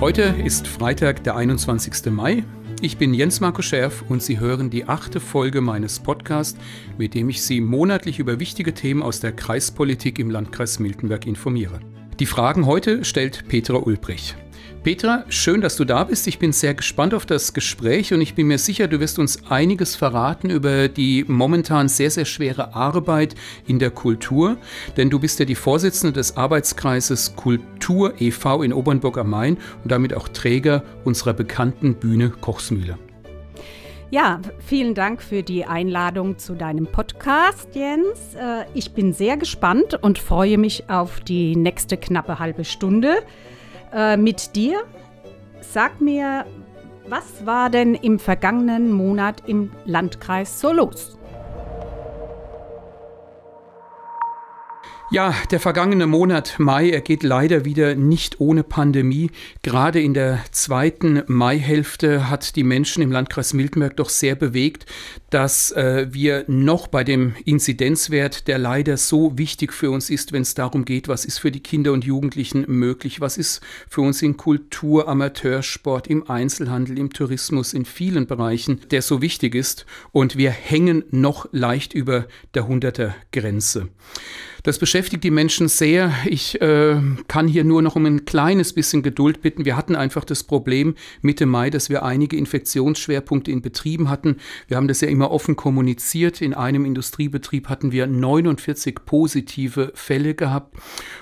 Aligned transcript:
Heute 0.00 0.22
ist 0.22 0.66
Freitag, 0.66 1.24
der 1.24 1.36
21. 1.36 2.06
Mai. 2.10 2.42
Ich 2.80 2.96
bin 2.96 3.12
Jens 3.12 3.40
Marco 3.40 3.60
Schärf 3.60 4.02
und 4.08 4.22
Sie 4.22 4.40
hören 4.40 4.70
die 4.70 4.86
achte 4.86 5.20
Folge 5.20 5.60
meines 5.60 6.00
Podcasts, 6.00 6.58
mit 6.96 7.12
dem 7.12 7.28
ich 7.28 7.42
Sie 7.42 7.60
monatlich 7.60 8.18
über 8.18 8.40
wichtige 8.40 8.72
Themen 8.72 9.02
aus 9.02 9.20
der 9.20 9.32
Kreispolitik 9.32 10.18
im 10.18 10.30
Landkreis 10.30 10.78
Miltenberg 10.78 11.26
informiere. 11.26 11.80
Die 12.18 12.24
Fragen 12.24 12.64
heute 12.64 13.04
stellt 13.04 13.46
Petra 13.48 13.76
Ulbrich. 13.76 14.36
Petra, 14.82 15.26
schön, 15.28 15.60
dass 15.60 15.76
du 15.76 15.84
da 15.84 16.04
bist. 16.04 16.26
Ich 16.26 16.38
bin 16.38 16.52
sehr 16.52 16.72
gespannt 16.72 17.12
auf 17.12 17.26
das 17.26 17.52
Gespräch 17.52 18.14
und 18.14 18.22
ich 18.22 18.34
bin 18.34 18.46
mir 18.46 18.56
sicher, 18.56 18.88
du 18.88 18.98
wirst 18.98 19.18
uns 19.18 19.50
einiges 19.50 19.94
verraten 19.94 20.48
über 20.48 20.88
die 20.88 21.26
momentan 21.28 21.90
sehr, 21.90 22.10
sehr 22.10 22.24
schwere 22.24 22.74
Arbeit 22.74 23.34
in 23.66 23.78
der 23.78 23.90
Kultur. 23.90 24.56
Denn 24.96 25.10
du 25.10 25.18
bist 25.18 25.38
ja 25.38 25.44
die 25.44 25.54
Vorsitzende 25.54 26.14
des 26.14 26.38
Arbeitskreises 26.38 27.36
Kultur 27.36 28.14
e.V. 28.20 28.62
in 28.62 28.72
Obernburg 28.72 29.18
am 29.18 29.28
Main 29.28 29.58
und 29.84 29.92
damit 29.92 30.14
auch 30.14 30.28
Träger 30.28 30.82
unserer 31.04 31.34
bekannten 31.34 31.96
Bühne 31.96 32.30
Kochsmühle. 32.30 32.96
Ja, 34.10 34.40
vielen 34.60 34.94
Dank 34.94 35.22
für 35.22 35.42
die 35.42 35.66
Einladung 35.66 36.38
zu 36.38 36.54
deinem 36.54 36.86
Podcast, 36.86 37.68
Jens. 37.74 38.34
Äh, 38.34 38.64
ich 38.72 38.92
bin 38.92 39.12
sehr 39.12 39.36
gespannt 39.36 39.98
und 40.00 40.18
freue 40.18 40.56
mich 40.56 40.88
auf 40.88 41.20
die 41.20 41.54
nächste 41.54 41.98
knappe 41.98 42.38
halbe 42.38 42.64
Stunde 42.64 43.18
äh, 43.92 44.16
mit 44.16 44.56
dir. 44.56 44.82
Sag 45.60 46.00
mir, 46.00 46.46
was 47.08 47.44
war 47.44 47.70
denn 47.70 47.94
im 47.94 48.18
vergangenen 48.18 48.92
Monat 48.92 49.42
im 49.46 49.70
Landkreis 49.84 50.60
so 50.60 50.72
los? 50.72 51.18
Ja, 55.12 55.34
der 55.50 55.58
vergangene 55.58 56.06
Monat 56.06 56.60
Mai, 56.60 56.90
er 56.90 57.00
geht 57.00 57.24
leider 57.24 57.64
wieder 57.64 57.96
nicht 57.96 58.38
ohne 58.38 58.62
Pandemie. 58.62 59.32
Gerade 59.62 60.00
in 60.00 60.14
der 60.14 60.38
zweiten 60.52 61.24
Maihälfte 61.26 62.30
hat 62.30 62.54
die 62.54 62.62
Menschen 62.62 63.02
im 63.02 63.10
Landkreis 63.10 63.52
Miltenberg 63.52 63.96
doch 63.96 64.08
sehr 64.08 64.36
bewegt, 64.36 64.86
dass 65.30 65.72
äh, 65.72 66.06
wir 66.12 66.44
noch 66.46 66.86
bei 66.86 67.02
dem 67.02 67.34
Inzidenzwert, 67.44 68.46
der 68.46 68.58
leider 68.58 68.96
so 68.96 69.36
wichtig 69.36 69.72
für 69.72 69.90
uns 69.90 70.10
ist, 70.10 70.30
wenn 70.30 70.42
es 70.42 70.54
darum 70.54 70.84
geht, 70.84 71.08
was 71.08 71.24
ist 71.24 71.38
für 71.38 71.50
die 71.50 71.58
Kinder 71.58 71.92
und 71.92 72.04
Jugendlichen 72.04 72.64
möglich, 72.68 73.20
was 73.20 73.36
ist 73.36 73.62
für 73.88 74.02
uns 74.02 74.22
in 74.22 74.36
Kultur, 74.36 75.08
Amateursport, 75.08 76.06
im 76.06 76.30
Einzelhandel, 76.30 76.96
im 76.96 77.12
Tourismus, 77.12 77.72
in 77.72 77.84
vielen 77.84 78.28
Bereichen, 78.28 78.82
der 78.92 79.02
so 79.02 79.20
wichtig 79.20 79.56
ist. 79.56 79.86
Und 80.12 80.36
wir 80.36 80.52
hängen 80.52 81.02
noch 81.10 81.48
leicht 81.50 81.94
über 81.94 82.28
der 82.54 82.68
100er 82.68 83.10
Grenze. 83.32 83.88
Das 84.62 84.78
beschäftigt 84.78 85.24
die 85.24 85.30
Menschen 85.30 85.68
sehr. 85.68 86.12
Ich 86.26 86.60
äh, 86.60 87.00
kann 87.28 87.48
hier 87.48 87.64
nur 87.64 87.80
noch 87.80 87.96
um 87.96 88.04
ein 88.04 88.26
kleines 88.26 88.74
bisschen 88.74 89.02
Geduld 89.02 89.40
bitten. 89.40 89.64
Wir 89.64 89.76
hatten 89.76 89.96
einfach 89.96 90.24
das 90.24 90.44
Problem 90.44 90.94
Mitte 91.22 91.46
Mai, 91.46 91.70
dass 91.70 91.88
wir 91.88 92.02
einige 92.02 92.36
Infektionsschwerpunkte 92.36 93.50
in 93.50 93.62
Betrieben 93.62 94.10
hatten. 94.10 94.36
Wir 94.68 94.76
haben 94.76 94.88
das 94.88 95.00
ja 95.00 95.08
immer 95.08 95.30
offen 95.30 95.56
kommuniziert. 95.56 96.42
In 96.42 96.52
einem 96.52 96.84
Industriebetrieb 96.84 97.68
hatten 97.68 97.90
wir 97.90 98.06
49 98.06 98.98
positive 99.06 99.92
Fälle 99.94 100.34
gehabt. 100.34 100.76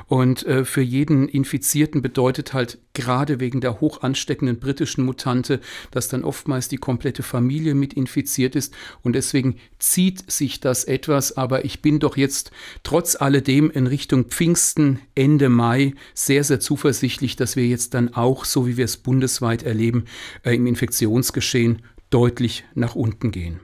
Und 0.06 0.44
äh, 0.46 0.64
für 0.64 0.82
jeden 0.82 1.28
Infizierten 1.28 2.02
bedeutet 2.02 2.54
halt 2.54 2.78
gerade 2.94 3.38
wegen 3.38 3.60
der 3.60 3.80
hoch 3.80 4.02
ansteckenden 4.02 4.58
britischen 4.58 5.04
Mutante, 5.04 5.60
dass 5.92 6.08
dann 6.08 6.24
oftmals 6.24 6.66
die 6.66 6.78
komplette 6.78 7.22
Familie 7.22 7.74
mit 7.76 7.94
infiziert 7.94 8.56
ist. 8.56 8.74
Und 9.02 9.12
deswegen 9.12 9.56
zieht 9.78 10.28
sich 10.30 10.58
das 10.58 10.82
etwas. 10.82 11.36
Aber 11.36 11.64
ich 11.64 11.80
bin 11.80 12.00
doch 12.00 12.16
jetzt 12.16 12.50
trotz 12.82 13.14
alledem 13.28 13.70
in 13.70 13.86
Richtung 13.86 14.24
Pfingsten 14.24 15.00
Ende 15.14 15.50
Mai 15.50 15.92
sehr, 16.14 16.44
sehr 16.44 16.60
zuversichtlich, 16.60 17.36
dass 17.36 17.56
wir 17.56 17.66
jetzt 17.66 17.92
dann 17.92 18.14
auch, 18.14 18.46
so 18.46 18.66
wie 18.66 18.78
wir 18.78 18.86
es 18.86 18.96
bundesweit 18.96 19.64
erleben, 19.64 20.06
äh, 20.44 20.54
im 20.54 20.66
Infektionsgeschehen 20.66 21.82
deutlich 22.08 22.64
nach 22.74 22.94
unten 22.94 23.30
gehen. 23.30 23.60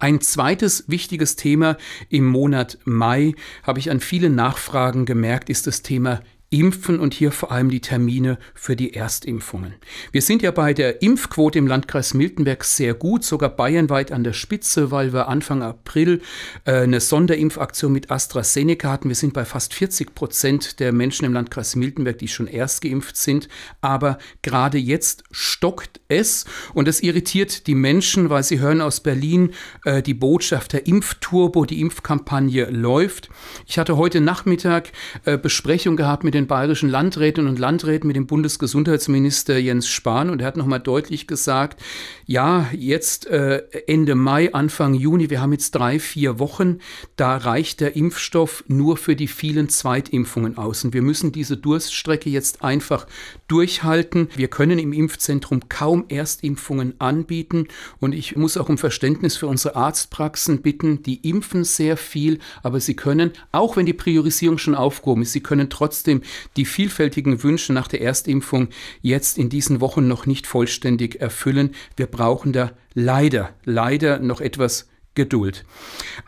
Ein 0.00 0.20
zweites 0.20 0.88
wichtiges 0.88 1.36
Thema 1.36 1.76
im 2.08 2.26
Monat 2.26 2.78
Mai 2.84 3.34
habe 3.62 3.78
ich 3.78 3.88
an 3.88 4.00
vielen 4.00 4.34
Nachfragen 4.34 5.06
gemerkt, 5.06 5.48
ist 5.48 5.68
das 5.68 5.82
Thema 5.82 6.20
Impfen 6.50 6.98
und 6.98 7.14
hier 7.14 7.30
vor 7.30 7.52
allem 7.52 7.70
die 7.70 7.80
Termine 7.80 8.36
für 8.54 8.74
die 8.74 8.94
Erstimpfungen. 8.94 9.74
Wir 10.10 10.20
sind 10.20 10.42
ja 10.42 10.50
bei 10.50 10.74
der 10.74 11.00
Impfquote 11.00 11.60
im 11.60 11.68
Landkreis 11.68 12.12
Miltenberg 12.12 12.64
sehr 12.64 12.94
gut, 12.94 13.22
sogar 13.22 13.50
bayernweit 13.50 14.10
an 14.10 14.24
der 14.24 14.32
Spitze, 14.32 14.90
weil 14.90 15.12
wir 15.12 15.28
Anfang 15.28 15.62
April 15.62 16.22
äh, 16.64 16.72
eine 16.72 16.98
Sonderimpfaktion 16.98 17.92
mit 17.92 18.10
AstraZeneca 18.10 18.90
hatten. 18.90 19.08
Wir 19.08 19.14
sind 19.14 19.32
bei 19.32 19.44
fast 19.44 19.74
40 19.74 20.12
Prozent 20.16 20.80
der 20.80 20.92
Menschen 20.92 21.24
im 21.24 21.34
Landkreis 21.34 21.76
Miltenberg, 21.76 22.18
die 22.18 22.26
schon 22.26 22.48
erst 22.48 22.82
geimpft 22.82 23.16
sind. 23.16 23.48
Aber 23.80 24.18
gerade 24.42 24.78
jetzt 24.78 25.22
stockt 25.30 26.00
es 26.08 26.46
und 26.74 26.88
es 26.88 27.00
irritiert 27.00 27.68
die 27.68 27.76
Menschen, 27.76 28.28
weil 28.28 28.42
sie 28.42 28.58
hören 28.58 28.80
aus 28.80 29.00
Berlin 29.00 29.52
äh, 29.84 30.02
die 30.02 30.14
Botschaft 30.14 30.72
der 30.72 30.88
Impfturbo, 30.88 31.64
die 31.64 31.80
Impfkampagne 31.80 32.70
läuft. 32.70 33.30
Ich 33.68 33.78
hatte 33.78 33.96
heute 33.96 34.20
Nachmittag 34.20 34.90
äh, 35.24 35.38
Besprechung 35.38 35.96
gehabt 35.96 36.24
mit 36.24 36.34
den 36.34 36.39
den 36.40 36.46
bayerischen 36.46 36.88
Landräten 36.88 37.46
und 37.46 37.58
Landräten 37.58 38.06
mit 38.06 38.16
dem 38.16 38.26
Bundesgesundheitsminister 38.26 39.58
Jens 39.58 39.88
Spahn 39.88 40.30
und 40.30 40.40
er 40.40 40.46
hat 40.46 40.56
nochmal 40.56 40.80
deutlich 40.80 41.26
gesagt, 41.26 41.82
ja, 42.26 42.66
jetzt 42.72 43.26
äh, 43.26 43.62
Ende 43.86 44.14
Mai, 44.14 44.54
Anfang 44.54 44.94
Juni, 44.94 45.30
wir 45.30 45.40
haben 45.40 45.52
jetzt 45.52 45.72
drei, 45.72 45.98
vier 45.98 46.38
Wochen, 46.38 46.78
da 47.16 47.36
reicht 47.36 47.80
der 47.80 47.96
Impfstoff 47.96 48.64
nur 48.68 48.96
für 48.96 49.16
die 49.16 49.26
vielen 49.26 49.68
Zweitimpfungen 49.68 50.56
aus. 50.56 50.84
Und 50.84 50.94
wir 50.94 51.02
müssen 51.02 51.32
diese 51.32 51.56
Durststrecke 51.56 52.30
jetzt 52.30 52.62
einfach 52.62 53.06
durchhalten. 53.48 54.28
Wir 54.36 54.48
können 54.48 54.78
im 54.78 54.92
Impfzentrum 54.92 55.68
kaum 55.68 56.04
Erstimpfungen 56.08 56.94
anbieten 57.00 57.66
und 57.98 58.14
ich 58.14 58.36
muss 58.36 58.56
auch 58.56 58.68
um 58.68 58.78
Verständnis 58.78 59.36
für 59.36 59.48
unsere 59.48 59.76
Arztpraxen 59.76 60.62
bitten, 60.62 61.02
die 61.02 61.28
impfen 61.28 61.64
sehr 61.64 61.96
viel, 61.96 62.38
aber 62.62 62.80
sie 62.80 62.94
können, 62.94 63.32
auch 63.52 63.76
wenn 63.76 63.86
die 63.86 63.92
Priorisierung 63.92 64.56
schon 64.58 64.74
aufgehoben 64.74 65.22
ist, 65.22 65.32
sie 65.32 65.42
können 65.42 65.68
trotzdem 65.68 66.22
die 66.56 66.64
vielfältigen 66.64 67.42
Wünsche 67.42 67.72
nach 67.72 67.88
der 67.88 68.02
Erstimpfung 68.02 68.68
jetzt 69.00 69.38
in 69.38 69.48
diesen 69.48 69.80
Wochen 69.80 70.06
noch 70.08 70.26
nicht 70.26 70.46
vollständig 70.46 71.20
erfüllen. 71.20 71.74
Wir 71.96 72.06
brauchen 72.06 72.52
da 72.52 72.72
leider, 72.94 73.54
leider 73.64 74.18
noch 74.18 74.40
etwas 74.40 74.89
Geduld. 75.16 75.64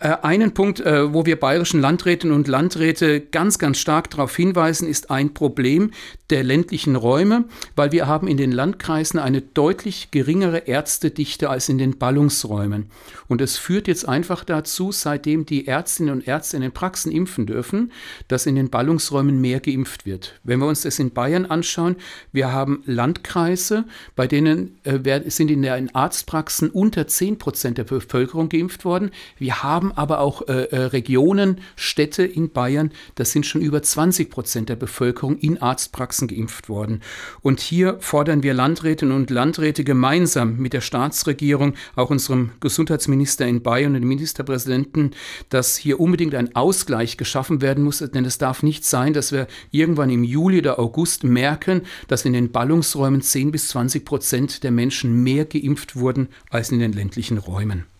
Äh, 0.01 0.17
einen 0.23 0.55
Punkt, 0.55 0.81
äh, 0.81 1.15
wo 1.15 1.25
wir 1.25 1.39
bayerischen 1.39 1.81
Landrätinnen 1.81 2.35
und 2.35 2.49
Landräte 2.49 3.21
ganz, 3.21 3.59
ganz 3.61 3.79
stark 3.79 4.11
darauf 4.11 4.35
hinweisen, 4.35 4.89
ist 4.89 5.09
ein 5.09 5.35
Problem 5.35 5.93
der 6.31 6.43
ländlichen 6.43 6.97
Räume, 6.97 7.45
weil 7.77 7.93
wir 7.93 8.09
haben 8.09 8.27
in 8.27 8.39
den 8.39 8.51
Landkreisen 8.51 9.21
eine 9.21 9.41
deutlich 9.41 10.11
geringere 10.11 10.67
Ärztedichte 10.67 11.49
als 11.49 11.69
in 11.69 11.79
den 11.79 11.99
Ballungsräumen. 11.99 12.91
Und 13.29 13.41
es 13.41 13.57
führt 13.57 13.87
jetzt 13.87 14.09
einfach 14.09 14.43
dazu, 14.43 14.91
seitdem 14.91 15.47
die 15.47 15.69
Ärztinnen 15.69 16.13
und 16.13 16.27
Ärzte 16.27 16.57
in 16.57 16.63
den 16.63 16.73
Praxen 16.73 17.13
impfen 17.13 17.47
dürfen, 17.47 17.93
dass 18.27 18.47
in 18.47 18.57
den 18.57 18.71
Ballungsräumen 18.71 19.41
mehr 19.41 19.61
geimpft 19.61 20.07
wird. 20.07 20.41
Wenn 20.43 20.59
wir 20.59 20.67
uns 20.67 20.83
das 20.83 20.99
in 20.99 21.13
Bayern 21.13 21.47
anschauen, 21.47 21.97
wir 22.33 22.51
haben 22.51 22.83
Landkreise, 22.87 23.85
bei 24.17 24.27
denen 24.27 24.79
äh, 24.83 25.31
sind 25.31 25.51
in 25.51 25.63
den 25.63 25.95
Arztpraxen 25.95 26.71
unter 26.71 27.07
10 27.07 27.39
Prozent 27.39 27.79
der 27.79 27.85
Bevölkerung 27.85 28.49
geimpft 28.49 28.72
geimpft 28.73 28.85
worden. 28.85 29.11
Wir 29.39 29.63
haben 29.63 29.93
aber 29.93 30.21
auch 30.21 30.49
äh, 30.49 30.65
äh, 30.65 30.77
Regionen, 30.87 31.61
Städte 31.77 32.23
in 32.23 32.51
Bayern, 32.51 32.91
das 33.15 33.33
sind 33.33 33.47
schon 33.47 33.61
über 33.61 33.83
20 33.83 34.31
Prozent 34.31 34.69
der 34.69 34.77
Bevölkerung 34.77 35.39
in 35.39 35.61
Arztpraxen 35.61 36.29
geimpft 36.29 36.69
worden. 36.69 37.01
Und 37.43 37.61
hier 37.61 37.97
fordern 38.01 38.43
wir 38.43 38.55
Landrätinnen 38.55 39.15
und 39.15 39.31
Landräte 39.31 39.85
gemeinsam 39.85 40.57
mit 40.57 40.73
der 40.73 40.81
Staatsregierung, 40.81 41.75
auch 41.97 42.11
unserem 42.11 42.53
Gesundheitsminister 42.61 43.47
in 43.47 43.63
Bayern 43.63 43.95
und 43.95 44.01
dem 44.01 44.09
Ministerpräsidenten, 44.09 45.13
dass 45.51 45.77
hier 45.77 46.01
unbedingt 46.01 46.35
ein 46.35 46.55
Ausgleich 46.57 47.17
geschaffen 47.17 47.61
werden 47.61 47.85
muss, 47.85 47.99
denn 47.99 48.25
es 48.25 48.39
darf 48.39 48.63
nicht 48.63 48.85
sein, 48.85 49.13
dass 49.13 49.33
wir 49.33 49.47
irgendwann 49.71 50.11
im 50.11 50.25
Juli 50.25 50.59
oder 50.59 50.79
August 50.79 51.25
merken, 51.25 51.83
dass 52.09 52.25
in 52.25 52.33
den 52.33 52.51
Ballungsräumen 52.51 53.21
10 53.21 53.53
bis 53.53 53.69
20 53.69 54.05
Prozent 54.05 54.63
der 54.63 54.71
Menschen 54.71 55.23
mehr 55.23 55.45
geimpft 55.45 55.97
wurden 55.97 56.29
als 56.51 56.71
in 56.71 56.79
den 56.79 56.93
ländlichen 56.93 57.39
Räumen. 57.39 57.92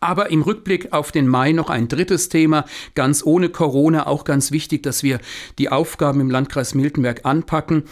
Aber 0.00 0.30
im 0.30 0.42
Rückblick 0.42 0.92
auf 0.92 1.12
den 1.12 1.26
Mai 1.26 1.52
noch 1.52 1.70
ein 1.70 1.88
drittes 1.88 2.28
Thema, 2.28 2.64
ganz 2.94 3.24
ohne 3.24 3.48
Corona, 3.48 4.06
auch 4.06 4.24
ganz 4.24 4.52
wichtig, 4.52 4.82
dass 4.82 5.02
wir 5.02 5.20
die 5.58 5.70
Aufgaben 5.70 6.20
im 6.20 6.30
Landkreis 6.30 6.74
Miltenberg 6.74 7.24
anpacken. 7.24 7.84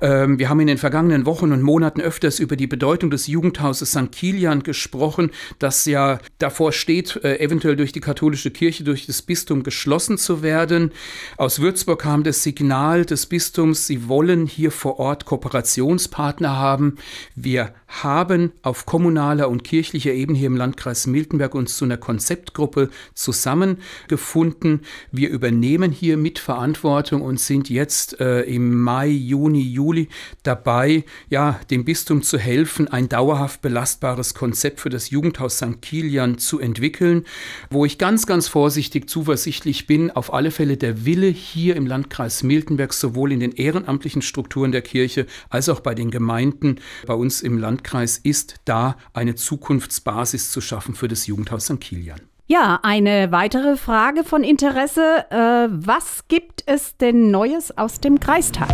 Ähm, 0.00 0.38
wir 0.38 0.48
haben 0.48 0.60
in 0.60 0.66
den 0.66 0.78
vergangenen 0.78 1.26
Wochen 1.26 1.52
und 1.52 1.62
Monaten 1.62 2.00
öfters 2.00 2.38
über 2.38 2.56
die 2.56 2.66
Bedeutung 2.66 3.10
des 3.10 3.26
Jugendhauses 3.26 3.90
St. 3.90 4.10
Kilian 4.12 4.62
gesprochen, 4.62 5.30
das 5.58 5.84
ja 5.84 6.18
davor 6.38 6.72
steht, 6.72 7.16
äh, 7.22 7.38
eventuell 7.38 7.76
durch 7.76 7.92
die 7.92 8.00
katholische 8.00 8.50
Kirche, 8.50 8.84
durch 8.84 9.06
das 9.06 9.22
Bistum 9.22 9.62
geschlossen 9.62 10.18
zu 10.18 10.42
werden. 10.42 10.92
Aus 11.36 11.60
Würzburg 11.60 12.00
kam 12.00 12.24
das 12.24 12.42
Signal 12.42 13.04
des 13.04 13.26
Bistums, 13.26 13.86
sie 13.86 14.08
wollen 14.08 14.46
hier 14.46 14.70
vor 14.70 14.98
Ort 14.98 15.24
Kooperationspartner 15.26 16.56
haben. 16.56 16.96
Wir 17.34 17.74
haben 17.88 18.52
auf 18.62 18.86
kommunaler 18.86 19.48
und 19.48 19.64
kirchlicher 19.64 20.12
Ebene 20.12 20.38
hier 20.38 20.46
im 20.46 20.56
Landkreis 20.56 21.06
Miltenberg 21.06 21.49
Miltenberg 21.50 21.54
uns 21.54 21.76
zu 21.76 21.84
einer 21.84 21.96
Konzeptgruppe 21.96 22.90
zusammengefunden. 23.14 24.80
Wir 25.12 25.30
übernehmen 25.30 25.90
hier 25.90 26.16
Mitverantwortung 26.16 27.22
und 27.22 27.40
sind 27.40 27.68
jetzt 27.68 28.20
äh, 28.20 28.42
im 28.42 28.80
Mai, 28.80 29.08
Juni, 29.08 29.60
Juli 29.60 30.08
dabei, 30.42 31.04
ja, 31.28 31.60
dem 31.70 31.84
Bistum 31.84 32.22
zu 32.22 32.38
helfen, 32.38 32.88
ein 32.88 33.08
dauerhaft 33.08 33.62
belastbares 33.62 34.34
Konzept 34.34 34.80
für 34.80 34.90
das 34.90 35.10
Jugendhaus 35.10 35.58
St. 35.58 35.82
Kilian 35.82 36.38
zu 36.38 36.60
entwickeln, 36.60 37.24
wo 37.70 37.84
ich 37.84 37.98
ganz, 37.98 38.26
ganz 38.26 38.48
vorsichtig 38.48 39.08
zuversichtlich 39.08 39.86
bin, 39.86 40.10
auf 40.10 40.32
alle 40.32 40.50
Fälle 40.50 40.76
der 40.76 41.04
Wille 41.04 41.28
hier 41.28 41.76
im 41.76 41.86
Landkreis 41.86 42.42
Miltenberg 42.42 42.92
sowohl 42.92 43.32
in 43.32 43.40
den 43.40 43.52
ehrenamtlichen 43.52 44.22
Strukturen 44.22 44.72
der 44.72 44.82
Kirche 44.82 45.26
als 45.48 45.68
auch 45.68 45.80
bei 45.80 45.94
den 45.94 46.10
Gemeinden 46.10 46.76
bei 47.06 47.14
uns 47.14 47.42
im 47.42 47.58
Landkreis 47.58 48.18
ist, 48.18 48.56
da 48.64 48.96
eine 49.12 49.34
Zukunftsbasis 49.34 50.50
zu 50.50 50.60
schaffen 50.60 50.94
für 50.94 51.08
das 51.08 51.26
Jugendhaus 51.26 51.39
St. 51.60 51.80
Kilian. 51.80 52.20
Ja, 52.46 52.80
eine 52.82 53.30
weitere 53.30 53.76
Frage 53.76 54.24
von 54.24 54.42
Interesse. 54.42 55.24
Äh, 55.30 55.68
was 55.70 56.26
gibt 56.26 56.64
es 56.66 56.96
denn 56.96 57.30
Neues 57.30 57.76
aus 57.78 58.00
dem 58.00 58.18
Kreistag? 58.18 58.70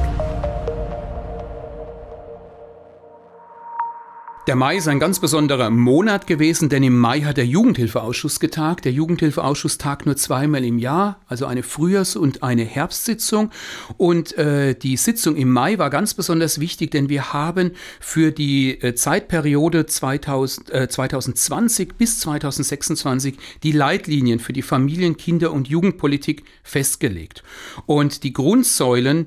Der 4.47 4.55
Mai 4.55 4.77
ist 4.77 4.87
ein 4.87 5.01
ganz 5.01 5.19
besonderer 5.19 5.71
Monat 5.71 6.29
gewesen, 6.29 6.69
denn 6.69 6.85
im 6.85 6.97
Mai 6.97 7.23
hat 7.23 7.37
der 7.37 7.47
Jugendhilfeausschuss 7.47 8.39
getagt. 8.39 8.85
Der 8.85 8.93
Jugendhilfeausschuss 8.93 9.77
tagt 9.77 10.07
nur 10.07 10.17
zweimal 10.17 10.65
im 10.65 10.79
Jahr, 10.79 11.21
also 11.27 11.47
eine 11.47 11.65
Frühjahrs- 11.65 12.17
und 12.17 12.45
eine 12.45 12.63
Herbstsitzung. 12.63 13.51
Und 13.97 14.39
äh, 14.39 14.77
die 14.77 14.97
Sitzung 14.99 15.35
im 15.35 15.51
Mai 15.51 15.79
war 15.79 15.91
ganz 15.91 16.15
besonders 16.15 16.61
wichtig, 16.61 16.93
denn 16.93 17.09
wir 17.09 17.33
haben 17.33 17.73
für 17.99 18.31
die 18.31 18.81
äh, 18.81 18.95
Zeitperiode 18.95 19.87
2000, 19.87 20.71
äh, 20.71 20.89
2020 20.89 21.95
bis 21.99 22.21
2026 22.21 23.39
die 23.65 23.73
Leitlinien 23.73 24.39
für 24.39 24.53
die 24.53 24.63
Familien-, 24.63 25.17
Kinder- 25.17 25.53
und 25.53 25.67
Jugendpolitik 25.67 26.45
festgelegt. 26.63 27.43
Und 27.87 28.23
die 28.23 28.33
Grundsäulen 28.33 29.27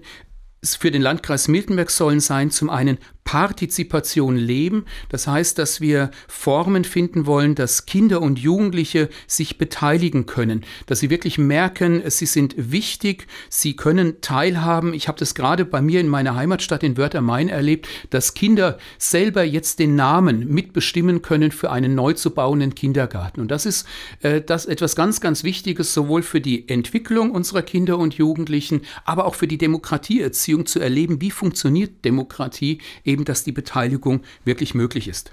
für 0.63 0.91
den 0.91 1.01
Landkreis 1.01 1.47
Miltenberg 1.47 1.89
sollen 1.89 2.19
sein 2.19 2.51
zum 2.51 2.69
einen 2.69 2.97
Partizipation 3.29 4.37
leben. 4.37 4.85
Das 5.09 5.27
heißt, 5.27 5.59
dass 5.59 5.81
wir 5.81 6.09
Formen 6.27 6.83
finden 6.83 7.27
wollen, 7.27 7.53
dass 7.53 7.85
Kinder 7.85 8.23
und 8.23 8.39
Jugendliche 8.39 9.07
sich 9.27 9.59
beteiligen 9.59 10.25
können, 10.25 10.65
dass 10.87 11.01
sie 11.01 11.11
wirklich 11.11 11.37
merken, 11.37 12.01
sie 12.09 12.25
sind 12.25 12.55
wichtig, 12.57 13.27
sie 13.47 13.75
können 13.75 14.21
teilhaben. 14.21 14.95
Ich 14.95 15.07
habe 15.07 15.19
das 15.19 15.35
gerade 15.35 15.63
bei 15.63 15.79
mir 15.79 15.99
in 15.99 16.07
meiner 16.07 16.33
Heimatstadt 16.33 16.81
in 16.81 16.97
Wörther-Main 16.97 17.49
erlebt, 17.49 17.87
dass 18.09 18.33
Kinder 18.33 18.79
selber 18.97 19.43
jetzt 19.43 19.77
den 19.77 19.93
Namen 19.93 20.51
mitbestimmen 20.51 21.21
können 21.21 21.51
für 21.51 21.69
einen 21.69 21.93
neu 21.93 22.13
zu 22.13 22.31
bauenden 22.31 22.73
Kindergarten. 22.73 23.41
Und 23.41 23.51
das 23.51 23.67
ist 23.67 23.85
äh, 24.23 24.41
das 24.41 24.65
etwas 24.65 24.95
ganz, 24.95 25.21
ganz 25.21 25.43
Wichtiges, 25.43 25.93
sowohl 25.93 26.23
für 26.23 26.41
die 26.41 26.67
Entwicklung 26.67 27.29
unserer 27.29 27.61
Kinder 27.61 27.99
und 27.99 28.15
Jugendlichen, 28.15 28.81
aber 29.05 29.25
auch 29.25 29.35
für 29.35 29.47
die 29.47 29.59
Demokratieerziehung 29.59 30.65
zu 30.65 30.79
erleben, 30.79 31.21
wie 31.21 31.29
funktioniert 31.29 32.03
Demokratie 32.03 32.79
eben 33.05 33.18
eben, 33.19 33.25
dass 33.25 33.43
die 33.43 33.51
Beteiligung 33.51 34.21
wirklich 34.45 34.73
möglich 34.73 35.07
ist. 35.07 35.31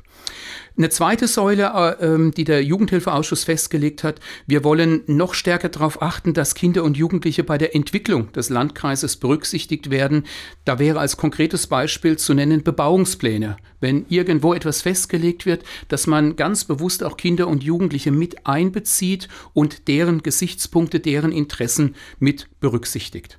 Eine 0.76 0.90
zweite 0.90 1.26
Säule, 1.26 1.72
äh, 1.74 2.04
ähm, 2.04 2.32
die 2.32 2.44
der 2.44 2.62
Jugendhilfeausschuss 2.62 3.44
festgelegt 3.44 4.04
hat, 4.04 4.20
wir 4.46 4.64
wollen 4.64 5.02
noch 5.06 5.34
stärker 5.34 5.68
darauf 5.68 6.02
achten, 6.02 6.34
dass 6.34 6.54
Kinder 6.54 6.84
und 6.84 6.96
Jugendliche 6.96 7.44
bei 7.44 7.58
der 7.58 7.74
Entwicklung 7.74 8.30
des 8.32 8.50
Landkreises 8.50 9.16
berücksichtigt 9.16 9.90
werden. 9.90 10.24
Da 10.64 10.78
wäre 10.78 10.98
als 10.98 11.16
konkretes 11.16 11.66
Beispiel 11.66 12.18
zu 12.18 12.34
nennen 12.34 12.62
Bebauungspläne. 12.62 13.56
Wenn 13.80 14.06
irgendwo 14.08 14.52
etwas 14.52 14.82
festgelegt 14.82 15.46
wird, 15.46 15.64
dass 15.88 16.06
man 16.06 16.36
ganz 16.36 16.64
bewusst 16.64 17.04
auch 17.04 17.16
Kinder 17.16 17.46
und 17.48 17.62
Jugendliche 17.62 18.10
mit 18.10 18.46
einbezieht 18.46 19.28
und 19.54 19.88
deren 19.88 20.22
Gesichtspunkte, 20.22 21.00
deren 21.00 21.32
Interessen 21.32 21.94
mit 22.18 22.48
berücksichtigt. 22.60 23.38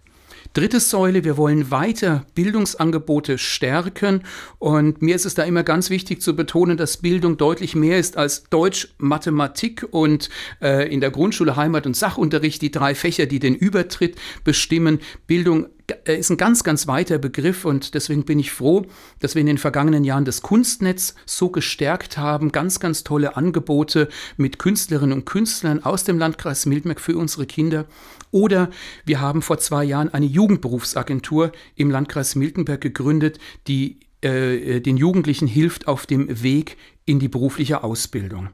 Dritte 0.58 0.80
Säule, 0.80 1.24
wir 1.24 1.38
wollen 1.38 1.70
weiter 1.70 2.26
Bildungsangebote 2.34 3.38
stärken. 3.38 4.24
Und 4.58 5.04
mir 5.04 5.16
ist 5.16 5.28
es 5.28 5.36
da 5.36 5.44
immer 5.44 5.62
ganz 5.62 5.92
wichtig 5.92 6.20
zu 6.20 6.36
betonen, 6.36 6.78
dass 6.78 6.98
Bildung 6.98 7.38
deutlich 7.38 7.76
mehr 7.76 8.00
ist 8.00 8.18
als 8.18 8.46
Deutsch, 8.46 8.88
Mathematik 8.98 9.86
und 9.92 10.30
äh, 10.60 10.92
in 10.92 11.00
der 11.00 11.12
Grundschule 11.12 11.58
Heimat- 11.58 11.86
und 11.86 11.96
Sachunterricht 11.96 12.64
die 12.64 12.72
drei 12.72 12.96
Fächer, 12.96 13.28
die 13.28 13.38
den 13.38 13.54
Übertritt 13.54 14.16
bestimmen. 14.44 14.98
Bildung 15.28 15.68
ist 16.06 16.30
ein 16.30 16.38
ganz, 16.38 16.64
ganz 16.64 16.88
weiter 16.88 17.18
Begriff 17.18 17.64
und 17.64 17.94
deswegen 17.94 18.26
bin 18.26 18.40
ich 18.40 18.52
froh, 18.52 18.86
dass 19.20 19.36
wir 19.36 19.40
in 19.40 19.48
den 19.48 19.58
vergangenen 19.58 20.04
Jahren 20.04 20.26
das 20.26 20.42
Kunstnetz 20.42 21.16
so 21.26 21.50
gestärkt 21.50 22.18
haben. 22.18 22.52
Ganz, 22.52 22.80
ganz 22.80 23.06
tolle 23.06 23.38
Angebote 23.38 24.10
mit 24.36 24.60
Künstlerinnen 24.60 25.14
und 25.14 25.26
Künstlern 25.26 25.84
aus 25.84 26.04
dem 26.04 26.20
Landkreis 26.20 26.66
Mildmerk 26.66 27.00
für 27.00 27.18
unsere 27.18 27.46
Kinder. 27.46 27.86
Oder 28.32 28.70
wir 29.06 29.22
haben 29.22 29.42
vor 29.42 29.60
zwei 29.60 29.86
Jahren 29.86 30.14
eine 30.14 30.26
Jugendberufsagentur 30.26 31.54
im 31.76 31.90
Landkreis 31.90 32.36
Miltenberg 32.36 32.82
gegründet, 32.82 33.40
die 33.68 34.02
äh, 34.22 34.82
den 34.82 34.98
Jugendlichen 34.98 35.48
hilft 35.48 35.88
auf 35.88 36.06
dem 36.06 36.44
Weg 36.44 36.76
in 37.06 37.20
die 37.20 37.30
berufliche 37.30 37.84
Ausbildung. 37.84 38.50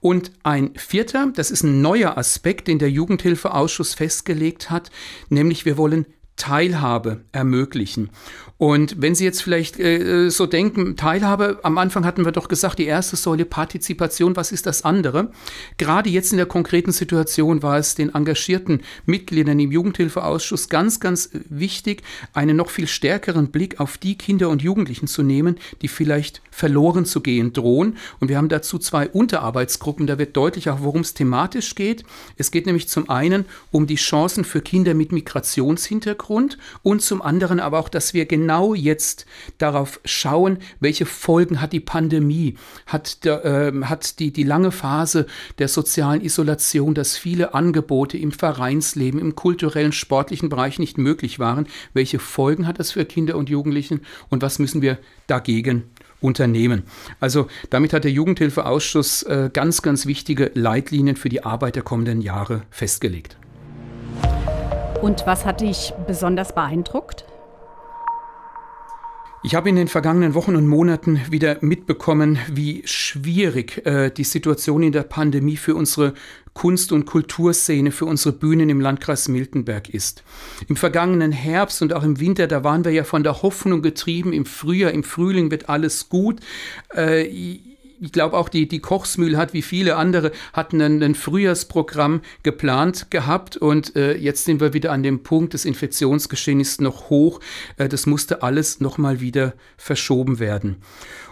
Und 0.00 0.32
ein 0.44 0.70
vierter, 0.76 1.32
das 1.34 1.50
ist 1.50 1.62
ein 1.62 1.82
neuer 1.82 2.16
Aspekt, 2.16 2.68
den 2.68 2.78
der 2.78 2.90
Jugendhilfeausschuss 2.90 3.94
festgelegt 3.94 4.70
hat, 4.70 4.90
nämlich 5.28 5.64
wir 5.64 5.76
wollen 5.76 6.06
Teilhabe 6.38 7.20
ermöglichen. 7.32 8.10
Und 8.56 9.00
wenn 9.00 9.14
Sie 9.14 9.24
jetzt 9.24 9.42
vielleicht 9.42 9.78
äh, 9.78 10.30
so 10.30 10.46
denken, 10.46 10.96
Teilhabe, 10.96 11.60
am 11.62 11.78
Anfang 11.78 12.04
hatten 12.04 12.24
wir 12.24 12.32
doch 12.32 12.48
gesagt, 12.48 12.80
die 12.80 12.86
erste 12.86 13.14
Säule 13.14 13.44
Partizipation, 13.44 14.34
was 14.34 14.50
ist 14.50 14.66
das 14.66 14.84
andere? 14.84 15.30
Gerade 15.76 16.10
jetzt 16.10 16.32
in 16.32 16.38
der 16.38 16.46
konkreten 16.46 16.90
Situation 16.90 17.62
war 17.62 17.78
es 17.78 17.94
den 17.94 18.14
engagierten 18.14 18.80
Mitgliedern 19.06 19.60
im 19.60 19.70
Jugendhilfeausschuss 19.70 20.68
ganz, 20.68 20.98
ganz 20.98 21.30
wichtig, 21.48 22.02
einen 22.32 22.56
noch 22.56 22.70
viel 22.70 22.88
stärkeren 22.88 23.52
Blick 23.52 23.78
auf 23.78 23.96
die 23.96 24.18
Kinder 24.18 24.48
und 24.48 24.60
Jugendlichen 24.62 25.06
zu 25.06 25.22
nehmen, 25.22 25.56
die 25.82 25.88
vielleicht 25.88 26.42
verloren 26.50 27.04
zu 27.04 27.20
gehen 27.20 27.52
drohen. 27.52 27.96
Und 28.18 28.28
wir 28.28 28.38
haben 28.38 28.48
dazu 28.48 28.78
zwei 28.78 29.08
Unterarbeitsgruppen, 29.08 30.08
da 30.08 30.18
wird 30.18 30.36
deutlich 30.36 30.68
auch, 30.68 30.80
worum 30.80 31.02
es 31.02 31.14
thematisch 31.14 31.76
geht. 31.76 32.02
Es 32.36 32.50
geht 32.50 32.66
nämlich 32.66 32.88
zum 32.88 33.08
einen 33.08 33.44
um 33.70 33.86
die 33.86 33.94
Chancen 33.94 34.44
für 34.44 34.60
Kinder 34.60 34.94
mit 34.94 35.12
Migrationshintergrund 35.12 36.27
und 36.82 37.02
zum 37.02 37.22
anderen 37.22 37.60
aber 37.60 37.78
auch, 37.78 37.88
dass 37.88 38.14
wir 38.14 38.26
genau 38.26 38.48
genau 38.48 38.74
jetzt 38.74 39.26
darauf 39.58 40.00
schauen, 40.04 40.58
welche 40.80 41.06
Folgen 41.06 41.60
hat 41.60 41.72
die 41.72 41.80
Pandemie, 41.80 42.56
hat, 42.86 43.24
der, 43.24 43.44
äh, 43.44 43.72
hat 43.84 44.18
die, 44.20 44.32
die 44.32 44.42
lange 44.42 44.72
Phase 44.72 45.26
der 45.58 45.68
sozialen 45.68 46.20
Isolation, 46.22 46.94
dass 46.94 47.16
viele 47.16 47.54
Angebote 47.54 48.16
im 48.16 48.32
Vereinsleben, 48.32 49.20
im 49.20 49.34
kulturellen, 49.34 49.92
sportlichen 49.92 50.48
Bereich 50.48 50.78
nicht 50.78 50.98
möglich 50.98 51.38
waren. 51.38 51.66
Welche 51.94 52.18
Folgen 52.18 52.66
hat 52.66 52.78
das 52.78 52.92
für 52.92 53.04
Kinder 53.04 53.36
und 53.36 53.48
Jugendlichen 53.48 54.00
und 54.28 54.42
was 54.42 54.58
müssen 54.58 54.82
wir 54.82 54.98
dagegen 55.26 55.84
unternehmen. 56.20 56.82
Also 57.20 57.46
damit 57.70 57.92
hat 57.92 58.04
der 58.04 58.10
Jugendhilfeausschuss 58.10 59.22
äh, 59.24 59.50
ganz, 59.52 59.82
ganz 59.82 60.06
wichtige 60.06 60.50
Leitlinien 60.54 61.16
für 61.16 61.28
die 61.28 61.44
Arbeit 61.44 61.76
der 61.76 61.82
kommenden 61.82 62.22
Jahre 62.22 62.62
festgelegt. 62.70 63.36
Und 65.00 65.26
was 65.26 65.44
hat 65.44 65.60
dich 65.60 65.92
besonders 66.06 66.54
beeindruckt? 66.54 67.24
Ich 69.44 69.54
habe 69.54 69.68
in 69.68 69.76
den 69.76 69.86
vergangenen 69.86 70.34
Wochen 70.34 70.56
und 70.56 70.66
Monaten 70.66 71.20
wieder 71.30 71.58
mitbekommen, 71.60 72.40
wie 72.50 72.82
schwierig 72.84 73.86
äh, 73.86 74.10
die 74.10 74.24
Situation 74.24 74.82
in 74.82 74.90
der 74.90 75.04
Pandemie 75.04 75.56
für 75.56 75.76
unsere 75.76 76.14
Kunst- 76.54 76.90
und 76.90 77.06
Kulturszene, 77.06 77.92
für 77.92 78.06
unsere 78.06 78.34
Bühnen 78.34 78.68
im 78.68 78.80
Landkreis 78.80 79.28
Miltenberg 79.28 79.90
ist. 79.90 80.24
Im 80.66 80.74
vergangenen 80.74 81.30
Herbst 81.30 81.82
und 81.82 81.92
auch 81.92 82.02
im 82.02 82.18
Winter, 82.18 82.48
da 82.48 82.64
waren 82.64 82.84
wir 82.84 82.90
ja 82.90 83.04
von 83.04 83.22
der 83.22 83.42
Hoffnung 83.42 83.80
getrieben, 83.80 84.32
im 84.32 84.44
Frühjahr, 84.44 84.90
im 84.90 85.04
Frühling 85.04 85.52
wird 85.52 85.68
alles 85.68 86.08
gut. 86.08 86.40
Äh, 86.92 87.58
ich 88.00 88.12
glaube 88.12 88.36
auch 88.36 88.48
die, 88.48 88.68
die 88.68 88.80
Kochsmühl 88.80 89.36
hat 89.36 89.52
wie 89.52 89.62
viele 89.62 89.96
andere 89.96 90.32
hatten 90.52 90.80
ein, 90.80 91.02
ein 91.02 91.14
Frühjahrsprogramm 91.14 92.22
geplant 92.42 93.10
gehabt 93.10 93.56
und 93.56 93.96
äh, 93.96 94.16
jetzt 94.16 94.44
sind 94.44 94.60
wir 94.60 94.72
wieder 94.72 94.92
an 94.92 95.02
dem 95.02 95.22
Punkt, 95.22 95.54
das 95.54 95.64
Infektionsgeschehen 95.64 96.60
ist 96.60 96.80
noch 96.80 97.10
hoch. 97.10 97.40
Äh, 97.76 97.88
das 97.88 98.06
musste 98.06 98.42
alles 98.42 98.80
nochmal 98.80 99.20
wieder 99.20 99.54
verschoben 99.76 100.38
werden. 100.38 100.76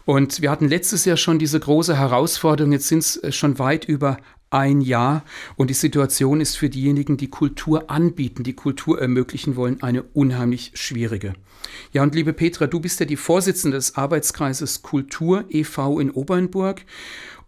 Und 0.04 0.40
wir 0.40 0.52
hatten 0.52 0.68
letztes 0.68 1.04
Jahr 1.04 1.16
schon 1.16 1.40
diese 1.40 1.58
große 1.58 1.99
Herausforderung, 1.99 2.73
jetzt 2.73 2.88
sind 2.88 3.00
es 3.00 3.16
äh, 3.16 3.32
schon 3.32 3.58
weit 3.58 3.85
über 3.85 4.18
ein 4.50 4.81
Jahr. 4.81 5.25
Und 5.57 5.71
die 5.71 5.75
Situation 5.75 6.41
ist 6.41 6.57
für 6.57 6.69
diejenigen, 6.69 7.17
die 7.17 7.31
Kultur 7.31 7.91
anbieten, 7.91 8.45
die 8.45 8.55
Kultur 8.55 9.00
ermöglichen 9.00 9.57
wollen, 9.57 9.83
eine 9.83 10.03
unheimlich 10.03 10.73
schwierige. 10.75 11.35
Ja, 11.93 12.03
und 12.03 12.15
liebe 12.15 12.33
Petra, 12.33 12.67
du 12.67 12.81
bist 12.81 13.00
ja 13.00 13.07
die 13.07 13.17
Vorsitzende 13.17 13.76
des 13.76 13.97
Arbeitskreises 13.97 14.83
Kultur 14.83 15.45
e.V. 15.49 15.99
in 15.99 16.11
Obernburg 16.11 16.83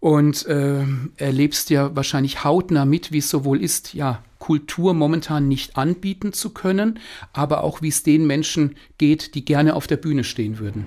und 0.00 0.46
äh, 0.46 0.84
erlebst 1.16 1.70
ja 1.70 1.94
wahrscheinlich 1.96 2.44
hautnah 2.44 2.84
mit, 2.84 3.12
wie 3.12 3.18
es 3.18 3.30
sowohl 3.30 3.62
ist, 3.62 3.94
ja, 3.94 4.22
Kultur 4.38 4.94
momentan 4.94 5.48
nicht 5.48 5.76
anbieten 5.76 6.32
zu 6.32 6.50
können, 6.50 7.00
aber 7.32 7.64
auch 7.64 7.82
wie 7.82 7.88
es 7.88 8.04
den 8.04 8.26
Menschen 8.26 8.76
geht, 8.96 9.34
die 9.34 9.44
gerne 9.44 9.74
auf 9.74 9.86
der 9.86 9.96
Bühne 9.96 10.22
stehen 10.22 10.58
würden. 10.58 10.84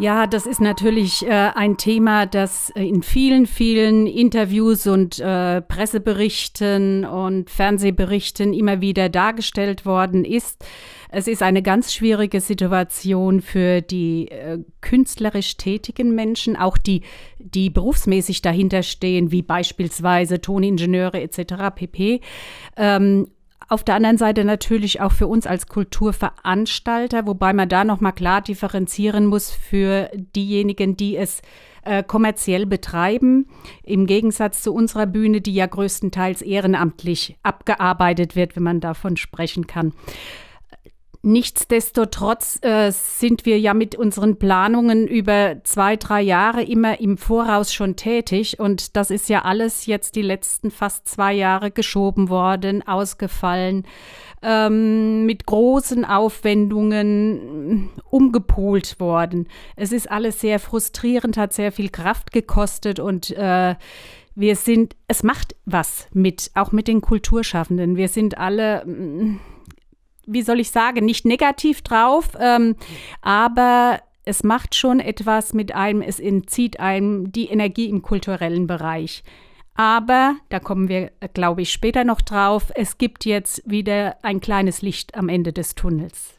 Ja, 0.00 0.28
das 0.28 0.46
ist 0.46 0.60
natürlich 0.60 1.26
äh, 1.26 1.30
ein 1.32 1.76
Thema, 1.76 2.24
das 2.26 2.70
äh, 2.70 2.86
in 2.86 3.02
vielen, 3.02 3.46
vielen 3.46 4.06
Interviews 4.06 4.86
und 4.86 5.18
äh, 5.18 5.60
Presseberichten 5.60 7.04
und 7.04 7.50
Fernsehberichten 7.50 8.54
immer 8.54 8.80
wieder 8.80 9.08
dargestellt 9.08 9.84
worden 9.84 10.24
ist. 10.24 10.64
Es 11.10 11.26
ist 11.26 11.42
eine 11.42 11.62
ganz 11.62 11.92
schwierige 11.92 12.40
Situation 12.40 13.40
für 13.40 13.80
die 13.80 14.28
äh, 14.28 14.58
künstlerisch 14.82 15.56
tätigen 15.56 16.14
Menschen, 16.14 16.54
auch 16.54 16.78
die, 16.78 17.02
die 17.40 17.68
berufsmäßig 17.68 18.40
dahinter 18.40 18.84
stehen, 18.84 19.32
wie 19.32 19.42
beispielsweise 19.42 20.40
Toningenieure 20.40 21.20
etc. 21.20 21.74
pp. 21.74 22.20
Ähm, 22.76 23.26
auf 23.68 23.84
der 23.84 23.94
anderen 23.94 24.16
Seite 24.16 24.44
natürlich 24.44 25.00
auch 25.00 25.12
für 25.12 25.26
uns 25.26 25.46
als 25.46 25.66
Kulturveranstalter, 25.66 27.26
wobei 27.26 27.52
man 27.52 27.68
da 27.68 27.84
nochmal 27.84 28.14
klar 28.14 28.40
differenzieren 28.40 29.26
muss 29.26 29.50
für 29.50 30.10
diejenigen, 30.34 30.96
die 30.96 31.16
es 31.16 31.42
äh, 31.84 32.02
kommerziell 32.02 32.64
betreiben, 32.64 33.46
im 33.82 34.06
Gegensatz 34.06 34.62
zu 34.62 34.72
unserer 34.72 35.06
Bühne, 35.06 35.42
die 35.42 35.54
ja 35.54 35.66
größtenteils 35.66 36.40
ehrenamtlich 36.40 37.36
abgearbeitet 37.42 38.36
wird, 38.36 38.56
wenn 38.56 38.62
man 38.62 38.80
davon 38.80 39.16
sprechen 39.16 39.66
kann. 39.66 39.92
Nichtsdestotrotz 41.22 42.60
äh, 42.62 42.92
sind 42.92 43.44
wir 43.44 43.58
ja 43.58 43.74
mit 43.74 43.96
unseren 43.96 44.38
Planungen 44.38 45.08
über 45.08 45.56
zwei, 45.64 45.96
drei 45.96 46.22
Jahre 46.22 46.62
immer 46.62 47.00
im 47.00 47.18
Voraus 47.18 47.72
schon 47.72 47.96
tätig. 47.96 48.60
Und 48.60 48.96
das 48.96 49.10
ist 49.10 49.28
ja 49.28 49.42
alles 49.42 49.86
jetzt 49.86 50.14
die 50.14 50.22
letzten 50.22 50.70
fast 50.70 51.08
zwei 51.08 51.32
Jahre 51.32 51.72
geschoben 51.72 52.28
worden, 52.28 52.86
ausgefallen, 52.86 53.84
ähm, 54.42 55.26
mit 55.26 55.44
großen 55.44 56.04
Aufwendungen 56.04 57.90
umgepolt 58.10 59.00
worden. 59.00 59.48
Es 59.74 59.90
ist 59.90 60.08
alles 60.08 60.40
sehr 60.40 60.60
frustrierend, 60.60 61.36
hat 61.36 61.52
sehr 61.52 61.72
viel 61.72 61.88
Kraft 61.88 62.30
gekostet 62.30 63.00
und 63.00 63.32
äh, 63.32 63.74
wir 64.36 64.54
sind, 64.54 64.94
es 65.08 65.24
macht 65.24 65.56
was 65.64 66.06
mit, 66.12 66.52
auch 66.54 66.70
mit 66.70 66.86
den 66.86 67.00
Kulturschaffenden. 67.00 67.96
Wir 67.96 68.06
sind 68.06 68.38
alle 68.38 68.84
wie 70.28 70.42
soll 70.42 70.60
ich 70.60 70.70
sagen, 70.70 71.04
nicht 71.04 71.24
negativ 71.24 71.82
drauf, 71.82 72.30
ähm, 72.38 72.76
aber 73.22 74.00
es 74.24 74.44
macht 74.44 74.74
schon 74.74 75.00
etwas 75.00 75.54
mit 75.54 75.74
einem, 75.74 76.02
es 76.02 76.20
entzieht 76.20 76.80
einem 76.80 77.32
die 77.32 77.46
Energie 77.48 77.88
im 77.88 78.02
kulturellen 78.02 78.66
Bereich. 78.66 79.22
Aber, 79.74 80.36
da 80.48 80.58
kommen 80.58 80.88
wir, 80.88 81.12
glaube 81.34 81.62
ich, 81.62 81.72
später 81.72 82.04
noch 82.04 82.20
drauf, 82.20 82.72
es 82.74 82.98
gibt 82.98 83.24
jetzt 83.24 83.62
wieder 83.64 84.16
ein 84.22 84.40
kleines 84.40 84.82
Licht 84.82 85.14
am 85.14 85.28
Ende 85.28 85.52
des 85.52 85.76
Tunnels. 85.76 86.34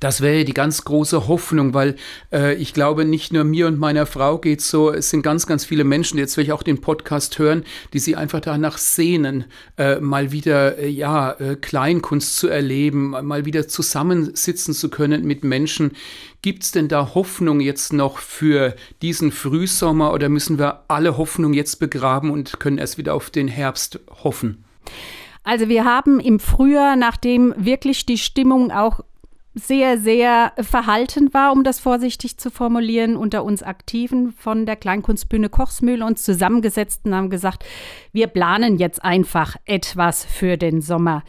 Das 0.00 0.20
wäre 0.20 0.44
die 0.44 0.54
ganz 0.54 0.84
große 0.84 1.28
Hoffnung, 1.28 1.74
weil 1.74 1.96
äh, 2.32 2.54
ich 2.54 2.74
glaube, 2.74 3.04
nicht 3.04 3.32
nur 3.32 3.44
mir 3.44 3.66
und 3.66 3.78
meiner 3.78 4.06
Frau 4.06 4.38
geht 4.38 4.60
so, 4.60 4.92
es 4.92 5.10
sind 5.10 5.22
ganz, 5.22 5.46
ganz 5.46 5.64
viele 5.64 5.84
Menschen, 5.84 6.16
die 6.16 6.22
jetzt 6.22 6.34
vielleicht 6.34 6.52
auch 6.52 6.62
den 6.62 6.80
Podcast 6.80 7.38
hören, 7.38 7.64
die 7.92 7.98
sich 7.98 8.16
einfach 8.16 8.40
danach 8.40 8.78
sehnen, 8.78 9.44
äh, 9.76 10.00
mal 10.00 10.32
wieder 10.32 10.78
äh, 10.78 10.88
ja 10.88 11.32
äh, 11.32 11.56
Kleinkunst 11.56 12.36
zu 12.36 12.48
erleben, 12.48 13.10
mal 13.10 13.44
wieder 13.44 13.68
zusammensitzen 13.68 14.74
zu 14.74 14.88
können 14.88 15.24
mit 15.24 15.44
Menschen. 15.44 15.92
Gibt 16.42 16.62
es 16.62 16.72
denn 16.72 16.88
da 16.88 17.14
Hoffnung 17.14 17.60
jetzt 17.60 17.92
noch 17.92 18.18
für 18.18 18.74
diesen 19.02 19.30
Frühsommer 19.30 20.12
oder 20.12 20.28
müssen 20.28 20.58
wir 20.58 20.84
alle 20.88 21.18
Hoffnung 21.18 21.52
jetzt 21.52 21.76
begraben 21.80 22.30
und 22.30 22.60
können 22.60 22.78
erst 22.78 22.96
wieder 22.96 23.14
auf 23.14 23.30
den 23.30 23.46
Herbst 23.46 24.00
hoffen? 24.24 24.64
Also 25.42 25.68
wir 25.68 25.84
haben 25.84 26.20
im 26.20 26.38
Frühjahr, 26.38 26.96
nachdem 26.96 27.54
wirklich 27.56 28.06
die 28.06 28.18
Stimmung 28.18 28.70
auch 28.70 29.00
sehr, 29.54 29.98
sehr 29.98 30.52
verhalten 30.58 31.34
war, 31.34 31.52
um 31.52 31.64
das 31.64 31.80
vorsichtig 31.80 32.38
zu 32.38 32.50
formulieren, 32.50 33.16
unter 33.16 33.44
uns 33.44 33.62
Aktiven 33.62 34.32
von 34.32 34.64
der 34.64 34.76
Kleinkunstbühne 34.76 35.48
Kochsmühle 35.48 36.04
uns 36.04 36.22
zusammengesetzt 36.22 37.02
und 37.04 37.14
haben 37.14 37.30
gesagt, 37.30 37.64
wir 38.12 38.28
planen 38.28 38.78
jetzt 38.78 39.04
einfach 39.04 39.56
etwas 39.64 40.24
für 40.24 40.56
den 40.56 40.80
Sommer. 40.80 41.24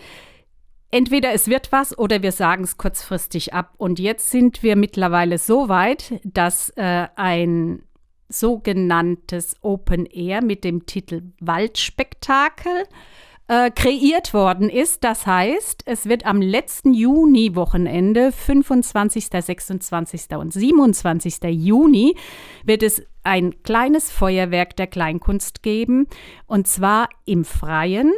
Entweder 0.91 1.33
es 1.33 1.47
wird 1.47 1.71
was 1.71 1.97
oder 1.97 2.21
wir 2.21 2.31
sagen 2.31 2.63
es 2.63 2.77
kurzfristig 2.77 3.53
ab. 3.53 3.73
Und 3.77 3.97
jetzt 3.97 4.29
sind 4.29 4.61
wir 4.61 4.75
mittlerweile 4.75 5.37
so 5.37 5.69
weit, 5.69 6.19
dass 6.23 6.69
äh, 6.75 7.07
ein 7.15 7.83
sogenanntes 8.27 9.55
Open 9.61 10.05
Air 10.05 10.43
mit 10.43 10.63
dem 10.63 10.85
Titel 10.85 11.23
Waldspektakel 11.39 12.83
äh, 12.83 12.85
kreiert 13.75 14.33
worden 14.33 14.69
ist. 14.69 15.03
Das 15.03 15.27
heißt, 15.27 15.83
es 15.85 16.05
wird 16.05 16.25
am 16.25 16.41
letzten 16.41 16.93
Juni-Wochenende, 16.93 18.31
25., 18.31 19.27
26. 19.27 20.35
und 20.37 20.53
27. 20.53 21.39
Juni, 21.49 22.15
wird 22.63 22.81
es 22.81 23.03
ein 23.23 23.61
kleines 23.63 24.09
Feuerwerk 24.09 24.75
der 24.77 24.87
Kleinkunst 24.87 25.63
geben. 25.63 26.07
Und 26.47 26.67
zwar 26.67 27.09
im 27.25 27.43
Freien 27.43 28.13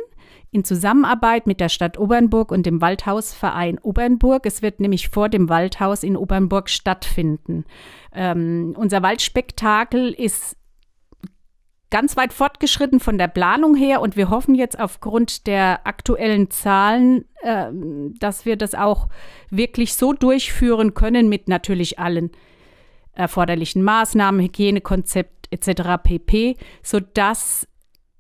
in 0.52 0.64
Zusammenarbeit 0.64 1.48
mit 1.48 1.60
der 1.60 1.70
Stadt 1.70 1.98
Obernburg 1.98 2.52
und 2.52 2.66
dem 2.68 2.80
Waldhausverein 2.80 3.80
Obernburg. 3.80 4.46
Es 4.46 4.62
wird 4.62 4.80
nämlich 4.80 5.10
vor 5.10 5.30
dem 5.30 5.50
Waldhaus 5.50 6.04
in 6.04 6.16
Obernburg 6.16 6.70
stattfinden. 6.70 7.66
Ähm, 8.14 8.76
unser 8.78 9.02
Waldspektakel 9.02 10.14
ist 10.14 10.58
ganz 11.94 12.18
weit 12.18 12.34
fortgeschritten 12.34 13.00
von 13.00 13.20
der 13.20 13.28
Planung 13.28 13.76
her 13.76 14.02
und 14.02 14.18
wir 14.18 14.32
hoffen 14.32 14.56
jetzt 14.56 14.80
aufgrund 14.80 15.46
der 15.46 15.86
aktuellen 15.86 16.50
Zahlen, 16.50 17.26
äh, 17.44 17.68
dass 18.18 18.48
wir 18.48 18.56
das 18.56 18.74
auch 18.74 19.10
wirklich 19.52 19.94
so 19.94 20.12
durchführen 20.12 20.96
können 20.96 21.30
mit 21.30 21.48
natürlich 21.48 22.00
allen 22.00 22.32
erforderlichen 23.14 23.84
Maßnahmen, 23.84 24.42
Hygienekonzept 24.42 25.50
etc. 25.52 26.02
pp, 26.02 26.58
sodass, 26.82 27.68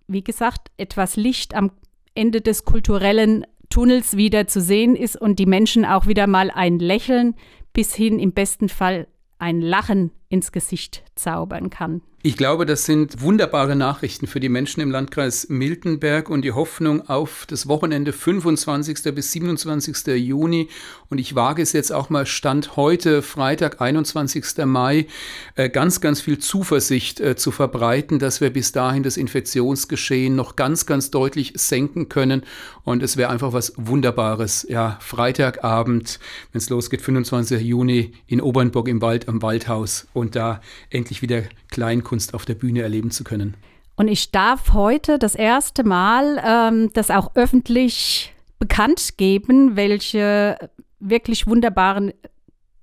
wie 0.05 0.23
gesagt, 0.23 0.69
etwas 0.77 1.15
Licht 1.15 1.55
am 1.55 1.71
Ende 2.13 2.41
des 2.41 2.65
kulturellen 2.65 3.43
Tunnels 3.71 4.15
wieder 4.15 4.45
zu 4.45 4.61
sehen 4.61 4.95
ist 4.95 5.19
und 5.19 5.39
die 5.39 5.47
Menschen 5.47 5.83
auch 5.83 6.05
wieder 6.05 6.27
mal 6.27 6.51
ein 6.51 6.77
Lächeln 6.77 7.33
bis 7.73 7.95
hin 7.95 8.19
im 8.19 8.33
besten 8.33 8.69
Fall 8.69 9.07
ein 9.39 9.61
Lachen 9.61 10.11
ins 10.33 10.51
Gesicht 10.51 11.03
zaubern 11.15 11.69
kann. 11.69 12.01
Ich 12.25 12.37
glaube, 12.37 12.65
das 12.65 12.85
sind 12.85 13.21
wunderbare 13.21 13.75
Nachrichten 13.75 14.27
für 14.27 14.39
die 14.39 14.47
Menschen 14.47 14.79
im 14.79 14.91
Landkreis 14.91 15.49
Miltenberg 15.49 16.29
und 16.29 16.43
die 16.43 16.53
Hoffnung 16.53 17.09
auf 17.09 17.45
das 17.49 17.67
Wochenende 17.67 18.13
25. 18.13 19.13
bis 19.13 19.33
27. 19.33 20.07
Juni. 20.25 20.69
Und 21.09 21.17
ich 21.17 21.35
wage 21.35 21.61
es 21.61 21.73
jetzt 21.73 21.91
auch 21.91 22.09
mal 22.09 22.25
Stand 22.25 22.77
heute, 22.77 23.23
Freitag, 23.23 23.81
21. 23.81 24.63
Mai, 24.63 25.07
äh, 25.55 25.67
ganz, 25.67 25.99
ganz 25.99 26.21
viel 26.21 26.39
Zuversicht 26.39 27.19
äh, 27.19 27.35
zu 27.35 27.51
verbreiten, 27.51 28.19
dass 28.19 28.39
wir 28.39 28.51
bis 28.51 28.71
dahin 28.71 29.03
das 29.03 29.17
Infektionsgeschehen 29.17 30.33
noch 30.33 30.55
ganz, 30.55 30.85
ganz 30.85 31.11
deutlich 31.11 31.51
senken 31.57 32.07
können. 32.07 32.43
Und 32.85 33.03
es 33.03 33.17
wäre 33.17 33.31
einfach 33.31 33.51
was 33.51 33.73
Wunderbares. 33.75 34.65
Ja, 34.69 34.97
Freitagabend, 35.01 36.21
wenn 36.53 36.59
es 36.59 36.69
losgeht, 36.69 37.01
25. 37.01 37.61
Juni 37.61 38.13
in 38.27 38.39
Obernburg 38.39 38.87
im 38.87 39.01
Wald 39.01 39.27
am 39.27 39.41
Waldhaus 39.41 40.07
und 40.13 40.22
da 40.31 40.61
endlich 40.89 41.21
wieder 41.21 41.43
Kleinkunst 41.69 42.33
auf 42.33 42.45
der 42.45 42.55
Bühne 42.55 42.81
erleben 42.81 43.11
zu 43.11 43.23
können. 43.23 43.55
Und 43.95 44.07
ich 44.07 44.31
darf 44.31 44.73
heute 44.73 45.19
das 45.19 45.35
erste 45.35 45.83
Mal 45.83 46.41
ähm, 46.45 46.91
das 46.93 47.11
auch 47.11 47.35
öffentlich 47.35 48.33
bekannt 48.59 49.17
geben, 49.17 49.75
welche 49.75 50.57
wirklich 50.99 51.47
wunderbaren 51.47 52.13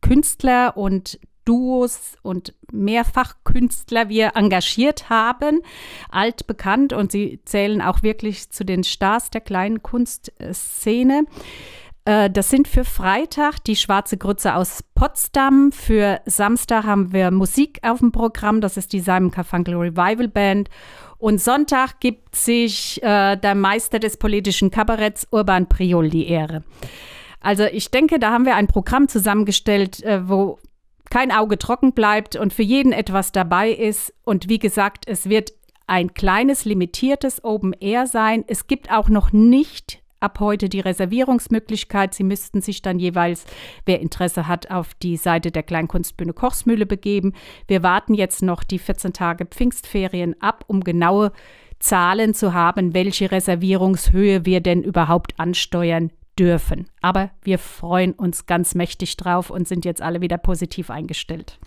Künstler 0.03 0.77
und 0.77 1.19
Duos 1.45 2.17
und 2.23 2.55
Mehrfachkünstler 2.71 4.09
wir 4.09 4.33
engagiert 4.37 5.11
haben, 5.11 5.63
altbekannt 6.11 6.93
und 6.93 7.11
sie 7.11 7.41
zählen 7.45 7.81
auch 7.81 8.03
wirklich 8.03 8.51
zu 8.51 8.65
den 8.65 8.85
Stars 8.85 9.31
der 9.31 9.41
kleinen 9.41 9.83
Kunstszene. 9.83 11.25
Äh, 12.11 12.29
das 12.29 12.51
sind 12.51 12.67
für 12.67 12.85
Freitag 12.85 13.63
die 13.65 13.77
Schwarze 13.77 14.17
Grütze 14.17 14.57
aus 14.57 14.83
Potsdam. 14.97 15.71
Für 15.71 16.21
Samstag 16.27 16.85
haben 16.85 17.13
wir 17.13 17.31
Musik 17.31 17.79
auf 17.83 18.01
dem 18.01 18.11
Programm. 18.11 18.61
Das 18.61 18.77
ist 18.77 18.93
die 18.93 18.99
Simon 18.99 19.31
Carfunkel 19.31 19.77
Revival 19.77 20.27
Band. 20.27 20.69
Und 21.19 21.41
Sonntag 21.41 22.01
gibt 22.01 22.35
sich 22.35 23.01
äh, 23.05 23.37
der 23.37 23.55
Meister 23.55 24.01
des 24.01 24.17
politischen 24.17 24.73
Kabaretts 24.73 25.29
Urban 25.31 25.69
Priol 25.69 26.11
die 26.11 26.27
Ehre. 26.27 26.65
Also 27.41 27.65
ich 27.65 27.93
denke, 27.93 28.19
da 28.19 28.33
haben 28.33 28.45
wir 28.45 28.57
ein 28.57 28.67
Programm 28.67 29.07
zusammengestellt, 29.07 30.03
äh, 30.03 30.29
wo 30.29 30.59
kein 31.11 31.31
Auge 31.31 31.59
trocken 31.59 31.93
bleibt 31.93 32.35
und 32.35 32.53
für 32.53 32.63
jeden 32.63 32.93
etwas 32.93 33.31
dabei 33.31 33.71
ist. 33.71 34.13
Und 34.25 34.49
wie 34.49 34.59
gesagt, 34.59 35.05
es 35.07 35.29
wird 35.29 35.53
ein 35.87 36.13
kleines, 36.15 36.65
limitiertes 36.65 37.45
Open 37.45 37.73
Air 37.75 38.09
sein. 38.09 38.45
Es 38.49 38.67
gibt 38.67 38.91
auch 38.91 39.09
noch 39.09 39.33
nicht 39.33 40.00
ab 40.21 40.39
heute 40.41 40.69
die 40.69 40.81
Reservierungsmöglichkeit. 40.81 42.15
Sie 42.15 42.25
müssten 42.25 42.61
sich 42.61 42.83
dann 42.83 42.99
jeweils, 42.99 43.45
wer 43.87 44.01
Interesse 44.01 44.47
hat, 44.47 44.71
auf 44.71 44.95
die 44.95 45.17
Seite 45.17 45.51
der 45.51 45.63
Kleinkunstbühne 45.63 46.33
Kochsmühle 46.33 46.87
begeben. 46.87 47.33
Wir 47.67 47.83
warten 47.83 48.15
jetzt 48.15 48.43
noch 48.43 48.63
die 48.63 48.79
14 48.79 49.13
Tage 49.13 49.47
Pfingstferien 49.47 50.41
ab, 50.41 50.65
um 50.67 50.85
genaue 50.85 51.33
Zahlen 51.79 52.35
zu 52.35 52.53
haben, 52.53 52.95
welche 52.95 53.33
Reservierungshöhe 53.33 54.45
wir 54.45 54.61
denn 54.61 54.83
überhaupt 54.83 55.39
ansteuern 55.41 56.11
dürfen. 56.39 56.87
Aber 57.01 57.31
wir 57.43 57.59
freuen 57.59 58.13
uns 58.13 58.47
ganz 58.47 58.75
mächtig 58.75 59.17
drauf 59.17 59.51
und 59.51 59.67
sind 59.67 59.85
jetzt 59.85 60.03
alle 60.03 60.21
wieder 60.21 60.39
positiv 60.39 60.91
eingestellt. 60.91 61.59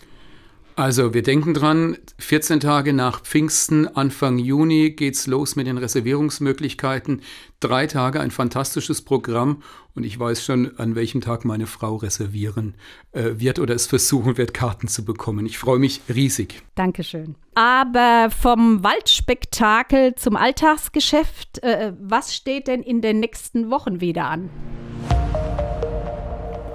Also 0.76 1.14
wir 1.14 1.22
denken 1.22 1.54
dran, 1.54 1.98
14 2.18 2.60
Tage 2.60 2.94
nach 2.94 3.22
Pfingsten, 3.22 3.88
Anfang 3.88 4.40
Juni 4.40 4.92
geht's 4.92 5.28
los 5.28 5.56
mit 5.56 5.68
den 5.68 5.78
Reservierungsmöglichkeiten. 5.78 7.22
Drei 7.60 7.86
Tage, 7.86 8.20
ein 8.20 8.32
fantastisches 8.32 9.04
Programm 9.04 9.62
und 9.94 10.04
ich 10.04 10.20
weiß 10.20 10.44
schon, 10.44 10.78
an 10.80 10.96
welchem 10.96 11.22
Tag 11.22 11.46
meine 11.46 11.68
Frau 11.68 11.98
reservieren 11.98 12.74
äh, 13.12 13.34
wird 13.36 13.60
oder 13.60 13.76
es 13.76 13.86
versuchen 13.86 14.38
wird, 14.38 14.54
Karten 14.54 14.88
zu 14.88 15.06
bekommen. 15.06 15.46
Ich 15.46 15.60
freue 15.60 15.80
mich 15.80 16.02
riesig. 16.14 16.64
Dankeschön. 16.74 17.36
Aber 17.54 18.30
vom 18.32 18.84
Waldspektakel 18.84 20.16
zum 20.16 20.36
Alltagsgeschäft, 20.36 21.62
äh, 21.62 21.94
was 22.00 22.36
steht 22.36 22.68
denn 22.68 22.82
in 22.82 23.02
den 23.02 23.20
nächsten 23.20 23.70
Wochen 23.70 24.02
wieder 24.02 24.26
an? 24.26 24.50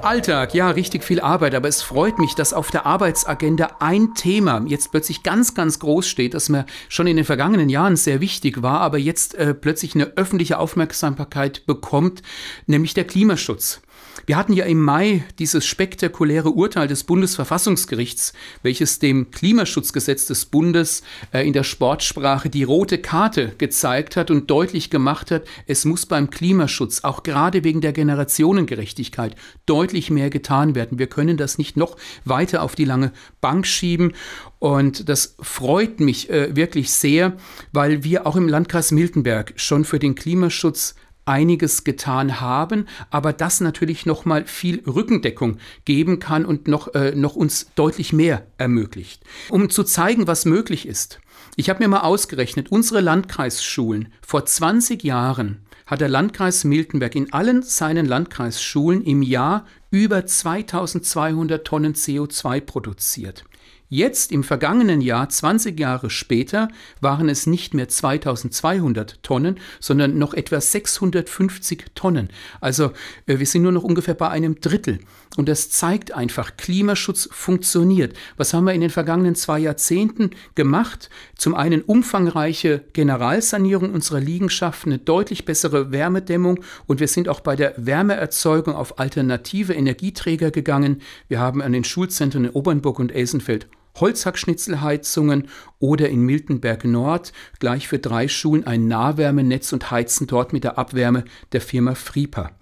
Alltag, 0.02 0.54
ja, 0.54 0.70
richtig 0.70 1.02
viel 1.02 1.20
Arbeit, 1.20 1.54
aber 1.54 1.68
es 1.68 1.82
freut 1.82 2.18
mich, 2.18 2.34
dass 2.34 2.52
auf 2.52 2.70
der 2.70 2.86
Arbeitsagenda 2.86 3.76
ein 3.80 4.14
Thema 4.14 4.62
jetzt 4.66 4.90
plötzlich 4.90 5.22
ganz, 5.22 5.54
ganz 5.54 5.78
groß 5.80 6.06
steht, 6.06 6.34
das 6.34 6.48
mir 6.48 6.66
schon 6.88 7.06
in 7.06 7.16
den 7.16 7.24
vergangenen 7.24 7.68
Jahren 7.68 7.96
sehr 7.96 8.20
wichtig 8.20 8.62
war, 8.62 8.80
aber 8.80 8.98
jetzt 8.98 9.34
äh, 9.34 9.54
plötzlich 9.54 9.94
eine 9.94 10.16
öffentliche 10.16 10.58
Aufmerksamkeit 10.58 11.66
bekommt, 11.66 12.22
nämlich 12.66 12.94
der 12.94 13.04
Klimaschutz. 13.04 13.80
Wir 14.28 14.36
hatten 14.36 14.52
ja 14.52 14.66
im 14.66 14.82
Mai 14.82 15.24
dieses 15.38 15.64
spektakuläre 15.64 16.50
Urteil 16.50 16.86
des 16.86 17.04
Bundesverfassungsgerichts, 17.04 18.34
welches 18.62 18.98
dem 18.98 19.30
Klimaschutzgesetz 19.30 20.26
des 20.26 20.44
Bundes 20.44 21.02
äh, 21.32 21.46
in 21.46 21.54
der 21.54 21.62
Sportsprache 21.62 22.50
die 22.50 22.62
rote 22.62 22.98
Karte 22.98 23.54
gezeigt 23.56 24.16
hat 24.16 24.30
und 24.30 24.50
deutlich 24.50 24.90
gemacht 24.90 25.30
hat, 25.30 25.44
es 25.66 25.86
muss 25.86 26.04
beim 26.04 26.28
Klimaschutz 26.28 27.04
auch 27.04 27.22
gerade 27.22 27.64
wegen 27.64 27.80
der 27.80 27.94
Generationengerechtigkeit 27.94 29.34
deutlich 29.64 30.10
mehr 30.10 30.28
getan 30.28 30.74
werden. 30.74 30.98
Wir 30.98 31.06
können 31.06 31.38
das 31.38 31.56
nicht 31.56 31.78
noch 31.78 31.96
weiter 32.26 32.62
auf 32.62 32.74
die 32.74 32.84
lange 32.84 33.12
Bank 33.40 33.66
schieben. 33.66 34.12
Und 34.58 35.08
das 35.08 35.36
freut 35.40 36.00
mich 36.00 36.28
äh, 36.28 36.54
wirklich 36.54 36.90
sehr, 36.90 37.34
weil 37.72 38.04
wir 38.04 38.26
auch 38.26 38.36
im 38.36 38.46
Landkreis 38.46 38.92
Miltenberg 38.92 39.54
schon 39.56 39.86
für 39.86 39.98
den 39.98 40.16
Klimaschutz 40.16 40.96
einiges 41.28 41.84
getan 41.84 42.40
haben, 42.40 42.86
aber 43.10 43.32
das 43.32 43.60
natürlich 43.60 44.06
noch 44.06 44.24
mal 44.24 44.46
viel 44.46 44.82
Rückendeckung 44.86 45.58
geben 45.84 46.18
kann 46.18 46.44
und 46.44 46.66
noch, 46.66 46.94
äh, 46.94 47.14
noch 47.14 47.36
uns 47.36 47.70
deutlich 47.74 48.12
mehr 48.12 48.46
ermöglicht. 48.56 49.22
Um 49.50 49.70
zu 49.70 49.84
zeigen, 49.84 50.26
was 50.26 50.44
möglich 50.44 50.86
ist. 50.86 51.20
Ich 51.56 51.70
habe 51.70 51.82
mir 51.82 51.88
mal 51.88 52.00
ausgerechnet, 52.00 52.70
unsere 52.70 53.00
Landkreisschulen 53.00 54.12
vor 54.20 54.44
20 54.44 55.04
Jahren 55.04 55.64
hat 55.86 56.00
der 56.00 56.08
Landkreis 56.08 56.64
Miltenberg 56.64 57.14
in 57.14 57.32
allen 57.32 57.62
seinen 57.62 58.06
Landkreisschulen 58.06 59.02
im 59.02 59.22
Jahr 59.22 59.64
über 59.90 60.26
2200 60.26 61.66
Tonnen 61.66 61.94
CO2 61.94 62.60
produziert. 62.60 63.44
Jetzt 63.90 64.32
im 64.32 64.44
vergangenen 64.44 65.00
Jahr, 65.00 65.30
20 65.30 65.80
Jahre 65.80 66.10
später, 66.10 66.68
waren 67.00 67.30
es 67.30 67.46
nicht 67.46 67.72
mehr 67.72 67.88
2200 67.88 69.22
Tonnen, 69.22 69.58
sondern 69.80 70.18
noch 70.18 70.34
etwa 70.34 70.60
650 70.60 71.86
Tonnen. 71.94 72.28
Also 72.60 72.92
äh, 73.26 73.38
wir 73.38 73.46
sind 73.46 73.62
nur 73.62 73.72
noch 73.72 73.84
ungefähr 73.84 74.12
bei 74.12 74.28
einem 74.28 74.60
Drittel. 74.60 74.98
Und 75.38 75.48
das 75.48 75.70
zeigt 75.70 76.12
einfach, 76.12 76.58
Klimaschutz 76.58 77.30
funktioniert. 77.32 78.14
Was 78.36 78.52
haben 78.52 78.64
wir 78.64 78.74
in 78.74 78.82
den 78.82 78.90
vergangenen 78.90 79.34
zwei 79.34 79.58
Jahrzehnten 79.58 80.32
gemacht? 80.54 81.08
Zum 81.34 81.54
einen 81.54 81.80
umfangreiche 81.80 82.84
Generalsanierung 82.92 83.94
unserer 83.94 84.20
Liegenschaften, 84.20 84.92
eine 84.92 84.98
deutlich 84.98 85.46
bessere 85.46 85.92
Wärmedämmung 85.92 86.60
und 86.86 87.00
wir 87.00 87.08
sind 87.08 87.26
auch 87.30 87.40
bei 87.40 87.56
der 87.56 87.72
Wärmeerzeugung 87.78 88.74
auf 88.74 88.98
alternative 88.98 89.72
Energieträger 89.72 90.50
gegangen. 90.50 91.00
Wir 91.28 91.40
haben 91.40 91.62
an 91.62 91.72
den 91.72 91.84
Schulzentren 91.84 92.44
in 92.44 92.50
Obernburg 92.50 92.98
und 92.98 93.12
Elsenfeld 93.12 93.66
Holzhackschnitzelheizungen 94.00 95.48
oder 95.78 96.08
in 96.08 96.20
Miltenberg 96.20 96.84
Nord 96.84 97.32
gleich 97.58 97.88
für 97.88 97.98
drei 97.98 98.28
Schulen 98.28 98.66
ein 98.66 98.88
Nahwärmenetz 98.88 99.72
und 99.72 99.90
heizen 99.90 100.26
dort 100.26 100.52
mit 100.52 100.64
der 100.64 100.78
Abwärme 100.78 101.24
der 101.52 101.60
Firma 101.60 101.94
Frieper. 101.94 102.52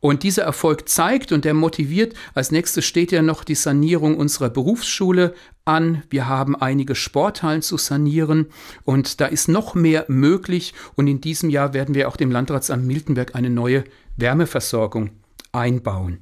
Und 0.00 0.22
dieser 0.22 0.42
Erfolg 0.42 0.88
zeigt 0.88 1.32
und 1.32 1.44
der 1.44 1.54
motiviert, 1.54 2.14
als 2.34 2.50
nächstes 2.50 2.84
steht 2.84 3.12
ja 3.12 3.22
noch 3.22 3.44
die 3.44 3.54
Sanierung 3.54 4.16
unserer 4.16 4.50
Berufsschule 4.50 5.34
an. 5.64 6.02
Wir 6.10 6.28
haben 6.28 6.54
einige 6.54 6.94
Sporthallen 6.94 7.62
zu 7.62 7.76
sanieren 7.76 8.46
und 8.84 9.20
da 9.20 9.26
ist 9.26 9.48
noch 9.48 9.74
mehr 9.74 10.04
möglich. 10.08 10.74
Und 10.94 11.08
in 11.08 11.20
diesem 11.20 11.50
Jahr 11.50 11.74
werden 11.74 11.94
wir 11.94 12.08
auch 12.08 12.16
dem 12.16 12.30
Landratsamt 12.30 12.86
Miltenberg 12.86 13.34
eine 13.34 13.50
neue 13.50 13.84
Wärmeversorgung 14.16 15.10
einbauen. 15.52 16.18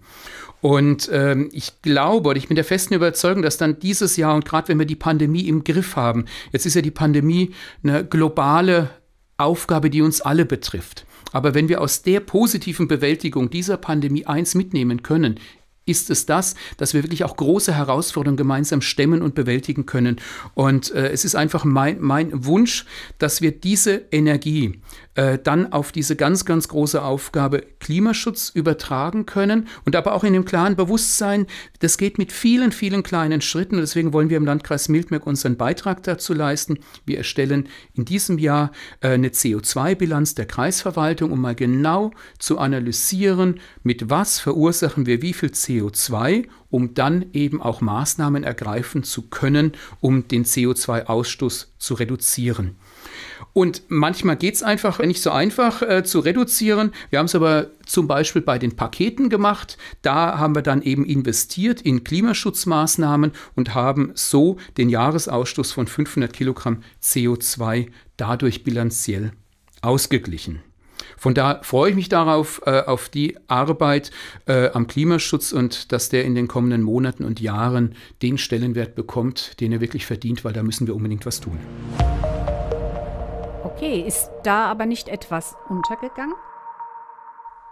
Und 0.64 1.11
ähm, 1.12 1.50
ich 1.53 1.83
glaube 1.83 2.31
oder 2.31 2.38
ich 2.38 2.48
bin 2.48 2.55
der 2.55 2.64
festen 2.64 2.94
Überzeugung, 2.94 3.42
dass 3.42 3.59
dann 3.59 3.79
dieses 3.81 4.16
Jahr 4.16 4.35
und 4.35 4.46
gerade 4.46 4.68
wenn 4.68 4.79
wir 4.79 4.87
die 4.87 4.96
Pandemie 4.96 5.46
im 5.46 5.62
Griff 5.62 5.94
haben, 5.94 6.24
jetzt 6.53 6.64
ist 6.64 6.72
ja 6.72 6.81
die 6.81 6.90
Pandemie 6.90 7.50
eine 7.83 8.03
globale 8.03 8.88
Aufgabe, 9.37 9.90
die 9.90 10.00
uns 10.00 10.22
alle 10.22 10.46
betrifft. 10.46 11.05
Aber 11.33 11.53
wenn 11.53 11.68
wir 11.68 11.83
aus 11.83 12.00
der 12.00 12.20
positiven 12.20 12.88
Bewältigung 12.88 13.50
dieser 13.50 13.77
Pandemie 13.77 14.24
eins 14.24 14.55
mitnehmen 14.55 15.03
können, 15.03 15.38
ist 15.86 16.10
es 16.10 16.26
das, 16.26 16.54
dass 16.76 16.94
wir 16.94 17.02
wirklich 17.02 17.24
auch 17.24 17.36
große 17.36 17.74
Herausforderungen 17.74 18.36
gemeinsam 18.36 18.80
stemmen 18.80 19.22
und 19.22 19.34
bewältigen 19.34 19.86
können. 19.86 20.16
Und 20.54 20.92
äh, 20.92 21.10
es 21.10 21.24
ist 21.24 21.34
einfach 21.34 21.64
mein, 21.64 22.00
mein 22.00 22.44
Wunsch, 22.44 22.86
dass 23.18 23.42
wir 23.42 23.52
diese 23.52 24.02
Energie 24.10 24.80
äh, 25.14 25.38
dann 25.38 25.72
auf 25.72 25.92
diese 25.92 26.16
ganz, 26.16 26.44
ganz 26.44 26.68
große 26.68 27.02
Aufgabe 27.02 27.64
Klimaschutz 27.80 28.48
übertragen 28.48 29.26
können 29.26 29.68
und 29.84 29.94
aber 29.94 30.14
auch 30.14 30.24
in 30.24 30.32
dem 30.32 30.44
klaren 30.44 30.76
Bewusstsein, 30.76 31.46
das 31.80 31.98
geht 31.98 32.16
mit 32.16 32.32
vielen, 32.32 32.72
vielen 32.72 33.02
kleinen 33.02 33.40
Schritten. 33.40 33.76
Und 33.76 33.82
deswegen 33.82 34.12
wollen 34.12 34.30
wir 34.30 34.38
im 34.38 34.46
Landkreis 34.46 34.88
Mildmerk 34.88 35.26
unseren 35.26 35.56
Beitrag 35.56 36.02
dazu 36.02 36.32
leisten. 36.32 36.78
Wir 37.04 37.18
erstellen 37.18 37.68
in 37.92 38.06
diesem 38.06 38.38
Jahr 38.38 38.72
äh, 39.00 39.08
eine 39.08 39.28
CO2-Bilanz 39.28 40.34
der 40.34 40.46
Kreisverwaltung, 40.46 41.30
um 41.30 41.40
mal 41.40 41.54
genau 41.54 42.12
zu 42.38 42.58
analysieren, 42.58 43.60
mit 43.82 44.08
was 44.08 44.40
verursachen 44.40 45.06
wir 45.06 45.20
wie 45.20 45.34
viel 45.34 45.50
CO2 45.50 45.73
um 46.70 46.94
dann 46.94 47.26
eben 47.32 47.62
auch 47.62 47.80
Maßnahmen 47.80 48.44
ergreifen 48.44 49.02
zu 49.02 49.28
können, 49.28 49.72
um 50.00 50.28
den 50.28 50.44
CO2-Ausstoß 50.44 51.66
zu 51.78 51.94
reduzieren. 51.94 52.76
Und 53.52 53.82
manchmal 53.88 54.37
geht 54.37 54.54
es 54.54 54.62
einfach 54.62 54.98
nicht 54.98 55.22
so 55.22 55.30
einfach 55.30 55.82
äh, 55.82 56.02
zu 56.02 56.18
reduzieren. 56.18 56.92
Wir 57.10 57.20
haben 57.20 57.26
es 57.26 57.34
aber 57.34 57.70
zum 57.87 58.08
Beispiel 58.08 58.42
bei 58.42 58.58
den 58.58 58.74
Paketen 58.74 59.28
gemacht. 59.28 59.78
Da 60.02 60.38
haben 60.38 60.56
wir 60.56 60.62
dann 60.62 60.82
eben 60.82 61.04
investiert 61.04 61.80
in 61.80 62.02
Klimaschutzmaßnahmen 62.02 63.32
und 63.54 63.74
haben 63.74 64.10
so 64.14 64.56
den 64.76 64.88
Jahresausstoß 64.88 65.72
von 65.72 65.87
500 65.87 66.32
Kilogramm 66.32 66.82
CO2 67.02 67.88
dadurch 68.16 68.64
bilanziell 68.64 69.32
ausgeglichen. 69.82 70.60
Von 71.16 71.35
da 71.35 71.61
freue 71.62 71.90
ich 71.90 71.96
mich 71.96 72.09
darauf, 72.09 72.62
äh, 72.66 72.83
auf 72.83 73.09
die 73.09 73.37
Arbeit 73.46 74.11
äh, 74.46 74.70
am 74.70 74.87
Klimaschutz 74.87 75.53
und 75.53 75.92
dass 75.92 76.09
der 76.09 76.24
in 76.24 76.35
den 76.35 76.48
kommenden 76.48 76.83
Monaten 76.83 77.24
und 77.24 77.40
Jahren 77.40 77.94
den 78.22 78.38
Stellenwert 78.38 78.94
bekommt, 78.94 79.61
den 79.61 79.72
er 79.72 79.81
wirklich 79.81 80.07
verdient, 80.07 80.44
weil 80.44 80.53
da 80.53 80.62
müssen 80.62 80.87
wir 80.87 80.94
unbedingt 80.94 81.27
was 81.27 81.40
tun. 81.40 81.59
Okay, 83.62 84.05
ist 84.07 84.31
da 84.44 84.66
aber 84.66 84.87
nicht 84.87 85.09
etwas 85.09 85.57
untergegangen? 85.68 86.35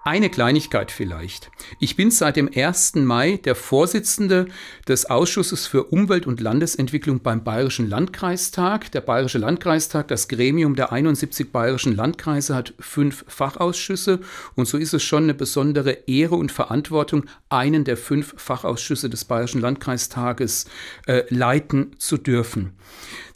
Eine 0.05 0.31
Kleinigkeit 0.31 0.91
vielleicht. 0.91 1.53
Ich 1.79 1.95
bin 1.95 2.11
seit 2.11 2.35
dem 2.35 2.51
1. 2.53 2.97
Mai 2.97 3.37
der 3.37 3.55
Vorsitzende 3.55 4.47
des 4.89 5.09
Ausschusses 5.09 5.69
für 5.69 5.85
Umwelt 5.85 6.27
und 6.27 6.41
Landesentwicklung 6.41 7.21
beim 7.21 7.45
Bayerischen 7.45 7.89
Landkreistag. 7.89 8.91
Der 8.91 9.01
Bayerische 9.01 9.39
Landkreistag, 9.39 10.09
das 10.09 10.27
Gremium 10.27 10.75
der 10.75 10.91
71 10.91 11.53
bayerischen 11.53 11.95
Landkreise, 11.95 12.57
hat 12.57 12.75
fünf 12.81 13.25
Fachausschüsse 13.29 14.19
und 14.57 14.67
so 14.67 14.77
ist 14.77 14.93
es 14.93 15.05
schon 15.05 15.23
eine 15.23 15.35
besondere 15.35 15.93
Ehre 16.09 16.35
und 16.35 16.51
Verantwortung, 16.51 17.27
einen 17.49 17.85
der 17.85 17.97
fünf 17.97 18.35
Fachausschüsse 18.37 19.09
des 19.09 19.25
Bayerischen 19.25 19.61
Landkreistages 19.61 20.67
äh, 21.07 21.23
leiten 21.29 21.95
zu 21.99 22.17
dürfen. 22.17 22.73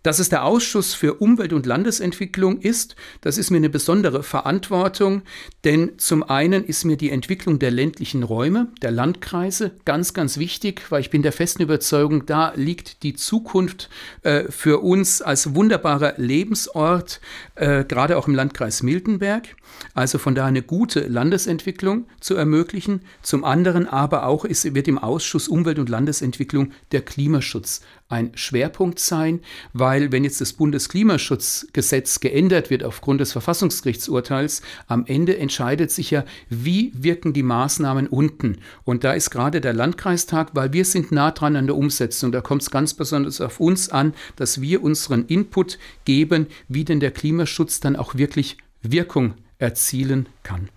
Dass 0.07 0.21
es 0.21 0.29
der 0.29 0.45
Ausschuss 0.45 0.95
für 0.95 1.15
Umwelt- 1.15 1.53
und 1.53 1.67
Landesentwicklung 1.67 2.61
ist, 2.61 2.95
das 3.23 3.39
ist 3.39 3.51
mir 3.51 3.57
eine 3.57 3.69
besondere 3.69 4.23
Verantwortung, 4.23 5.23
denn 5.65 5.99
zum 5.99 6.23
einen 6.23 6.65
ist 6.65 6.85
mir 6.85 6.97
die 6.97 7.11
Entwicklung 7.11 7.59
der 7.59 7.73
ländlichen 7.73 8.23
Räume, 8.23 8.69
der 8.83 8.93
Landkreise 8.93 9.73
ganz, 9.85 10.15
ganz 10.15 10.39
wichtig, 10.39 10.93
weil 10.93 11.01
ich 11.01 11.11
bin 11.11 11.23
der 11.23 11.33
festen 11.33 11.65
Überzeugung, 11.65 12.25
da 12.25 12.53
liegt 12.55 13.03
die 13.03 13.17
Zukunft 13.17 13.91
äh, 14.23 14.45
für 14.45 14.81
uns 14.81 15.23
als 15.23 15.57
wunderbarer 15.57 16.15
Lebensort, 16.19 17.21
äh, 17.57 17.83
gerade 17.83 18.17
auch 18.17 18.29
im 18.29 18.37
Landkreis 18.37 18.85
Miltenberg. 18.85 19.57
Also 19.93 20.19
von 20.19 20.37
daher 20.37 20.49
eine 20.49 20.63
gute 20.63 21.01
Landesentwicklung 21.01 22.07
zu 22.21 22.37
ermöglichen. 22.37 23.01
Zum 23.23 23.45
anderen 23.45 23.89
aber 23.89 24.27
auch 24.27 24.45
ist, 24.45 24.73
wird 24.73 24.87
im 24.87 24.99
Ausschuss 24.99 25.49
Umwelt- 25.49 25.81
und 25.81 25.89
Landesentwicklung 25.89 26.71
der 26.93 27.03
Klimaschutz 27.03 27.81
ein 28.09 28.33
Schwerpunkt 28.35 28.99
sein, 28.99 29.41
weil 29.73 30.13
wenn 30.13 30.25
jetzt 30.25 30.41
das 30.41 30.53
Bundesklimaschutzgesetz 30.53 32.21
geändert 32.21 32.71
wird 32.71 32.85
aufgrund 32.85 33.21
des 33.21 33.33
Verfassungsgerichtsurteils, 33.33 34.63
am 34.87 35.07
Ende 35.07 35.37
entscheidet 35.39 35.91
sich 35.91 36.13
ja, 36.13 36.25
wie 36.49 36.93
wirken 36.95 37.33
die 37.33 37.43
Maßnahmen 37.43 38.07
unten. 38.07 38.59
Und 38.85 39.03
da 39.05 39.13
ist 39.13 39.31
gerade 39.31 39.61
der 39.61 39.73
Landkreistag, 39.73 40.51
weil 40.55 40.73
wir 40.73 40.85
sind 40.85 41.11
nah 41.11 41.33
dran 41.33 41.57
an 41.57 41.67
der 41.67 41.77
Umsetzung. 41.77 42.31
Da 42.31 42.41
kommt 42.41 42.63
es 42.63 42.71
ganz 42.71 42.95
besonders 42.95 43.41
auf 43.41 43.59
uns 43.61 43.89
an, 43.89 44.15
dass 44.37 44.61
wir 44.61 44.83
unseren 44.83 45.27
Input 45.27 45.79
geben, 46.05 46.47
wie 46.69 46.85
denn 46.85 47.01
der 47.01 47.11
Klimaschutz 47.11 47.81
dann 47.81 47.97
auch 47.97 48.15
wirklich 48.15 48.59
Wirkung 48.83 49.35
erzielen 49.59 50.29
kann. 50.43 50.69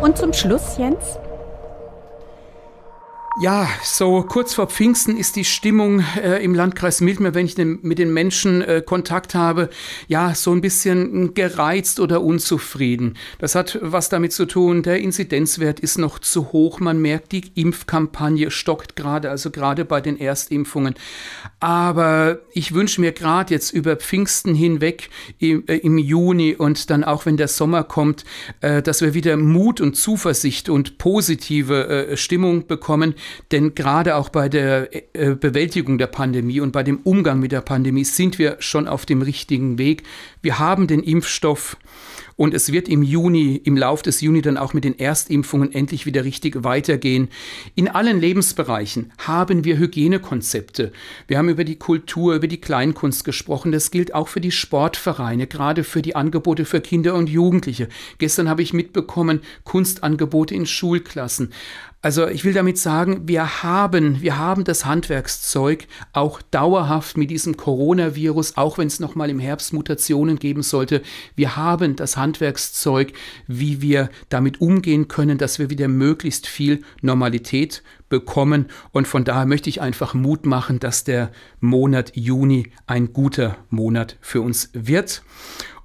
Und 0.00 0.16
zum 0.16 0.32
Schluss, 0.32 0.78
Jens, 0.78 1.18
ja, 3.38 3.68
so 3.84 4.22
kurz 4.22 4.54
vor 4.54 4.66
Pfingsten 4.66 5.16
ist 5.16 5.36
die 5.36 5.44
Stimmung 5.44 6.02
äh, 6.20 6.42
im 6.42 6.52
Landkreis 6.52 7.00
Mildmer, 7.00 7.32
wenn 7.32 7.46
ich 7.46 7.54
den, 7.54 7.78
mit 7.82 8.00
den 8.00 8.12
Menschen 8.12 8.60
äh, 8.60 8.82
Kontakt 8.84 9.36
habe, 9.36 9.70
ja, 10.08 10.34
so 10.34 10.50
ein 10.50 10.60
bisschen 10.60 11.32
gereizt 11.34 12.00
oder 12.00 12.22
unzufrieden. 12.22 13.16
Das 13.38 13.54
hat 13.54 13.78
was 13.82 14.08
damit 14.08 14.32
zu 14.32 14.46
tun, 14.46 14.82
der 14.82 14.98
Inzidenzwert 14.98 15.78
ist 15.78 15.96
noch 15.96 16.18
zu 16.18 16.52
hoch. 16.52 16.80
Man 16.80 17.00
merkt, 17.00 17.30
die 17.30 17.52
Impfkampagne 17.54 18.50
stockt 18.50 18.96
gerade, 18.96 19.30
also 19.30 19.50
gerade 19.50 19.84
bei 19.84 20.00
den 20.00 20.18
Erstimpfungen. 20.18 20.94
Aber 21.60 22.40
ich 22.52 22.74
wünsche 22.74 23.00
mir 23.00 23.12
gerade 23.12 23.54
jetzt 23.54 23.72
über 23.72 23.94
Pfingsten 23.94 24.56
hinweg 24.56 25.08
im, 25.38 25.64
äh, 25.68 25.76
im, 25.76 25.98
Juni 25.98 26.56
und 26.56 26.90
dann 26.90 27.04
auch, 27.04 27.26
wenn 27.26 27.36
der 27.36 27.48
Sommer 27.48 27.84
kommt, 27.84 28.24
äh, 28.60 28.82
dass 28.82 29.02
wir 29.02 29.14
wieder 29.14 29.36
Mut 29.36 29.80
und 29.80 29.94
Zuversicht 29.94 30.68
und 30.68 30.98
positive 30.98 32.08
äh, 32.08 32.16
Stimmung 32.16 32.66
bekommen 32.66 33.14
denn 33.52 33.74
gerade 33.74 34.16
auch 34.16 34.28
bei 34.28 34.48
der 34.48 34.88
äh, 35.14 35.34
Bewältigung 35.34 35.98
der 35.98 36.06
Pandemie 36.06 36.60
und 36.60 36.72
bei 36.72 36.82
dem 36.82 36.98
Umgang 37.04 37.40
mit 37.40 37.52
der 37.52 37.60
Pandemie 37.60 38.04
sind 38.04 38.38
wir 38.38 38.56
schon 38.60 38.88
auf 38.88 39.06
dem 39.06 39.22
richtigen 39.22 39.78
Weg. 39.78 40.02
Wir 40.42 40.58
haben 40.58 40.86
den 40.86 41.02
Impfstoff 41.02 41.76
und 42.40 42.54
es 42.54 42.72
wird 42.72 42.88
im 42.88 43.02
Juni, 43.02 43.60
im 43.64 43.76
Lauf 43.76 44.00
des 44.00 44.22
Juni 44.22 44.40
dann 44.40 44.56
auch 44.56 44.72
mit 44.72 44.84
den 44.84 44.98
Erstimpfungen 44.98 45.74
endlich 45.74 46.06
wieder 46.06 46.24
richtig 46.24 46.64
weitergehen. 46.64 47.28
In 47.74 47.86
allen 47.86 48.18
Lebensbereichen 48.18 49.12
haben 49.18 49.64
wir 49.64 49.76
Hygienekonzepte. 49.76 50.90
Wir 51.28 51.36
haben 51.36 51.50
über 51.50 51.64
die 51.64 51.76
Kultur, 51.76 52.34
über 52.34 52.46
die 52.46 52.58
Kleinkunst 52.58 53.26
gesprochen. 53.26 53.72
Das 53.72 53.90
gilt 53.90 54.14
auch 54.14 54.28
für 54.28 54.40
die 54.40 54.52
Sportvereine, 54.52 55.48
gerade 55.48 55.84
für 55.84 56.00
die 56.00 56.16
Angebote 56.16 56.64
für 56.64 56.80
Kinder 56.80 57.14
und 57.14 57.28
Jugendliche. 57.28 57.90
Gestern 58.16 58.48
habe 58.48 58.62
ich 58.62 58.72
mitbekommen, 58.72 59.42
Kunstangebote 59.64 60.54
in 60.54 60.64
Schulklassen. 60.64 61.52
Also 62.02 62.28
ich 62.28 62.46
will 62.46 62.54
damit 62.54 62.78
sagen, 62.78 63.28
wir 63.28 63.62
haben, 63.62 64.22
wir 64.22 64.38
haben 64.38 64.64
das 64.64 64.86
Handwerkszeug 64.86 65.86
auch 66.14 66.40
dauerhaft 66.40 67.18
mit 67.18 67.30
diesem 67.30 67.58
Coronavirus, 67.58 68.56
auch 68.56 68.78
wenn 68.78 68.86
es 68.86 69.00
nochmal 69.00 69.28
im 69.28 69.38
Herbst 69.38 69.74
Mutationen 69.74 70.38
geben 70.38 70.62
sollte. 70.62 71.02
Wir 71.36 71.56
haben 71.56 71.96
das 71.96 72.16
Handwerkszeug, 72.16 73.12
wie 73.46 73.82
wir 73.82 74.08
damit 74.30 74.62
umgehen 74.62 75.08
können, 75.08 75.36
dass 75.36 75.58
wir 75.58 75.68
wieder 75.68 75.88
möglichst 75.88 76.46
viel 76.46 76.80
Normalität 77.02 77.82
bekommen. 78.08 78.68
Und 78.92 79.06
von 79.06 79.24
daher 79.24 79.44
möchte 79.44 79.68
ich 79.68 79.82
einfach 79.82 80.14
Mut 80.14 80.46
machen, 80.46 80.80
dass 80.80 81.04
der 81.04 81.30
Monat 81.60 82.12
Juni 82.14 82.72
ein 82.86 83.12
guter 83.12 83.58
Monat 83.68 84.16
für 84.22 84.40
uns 84.40 84.70
wird. 84.72 85.22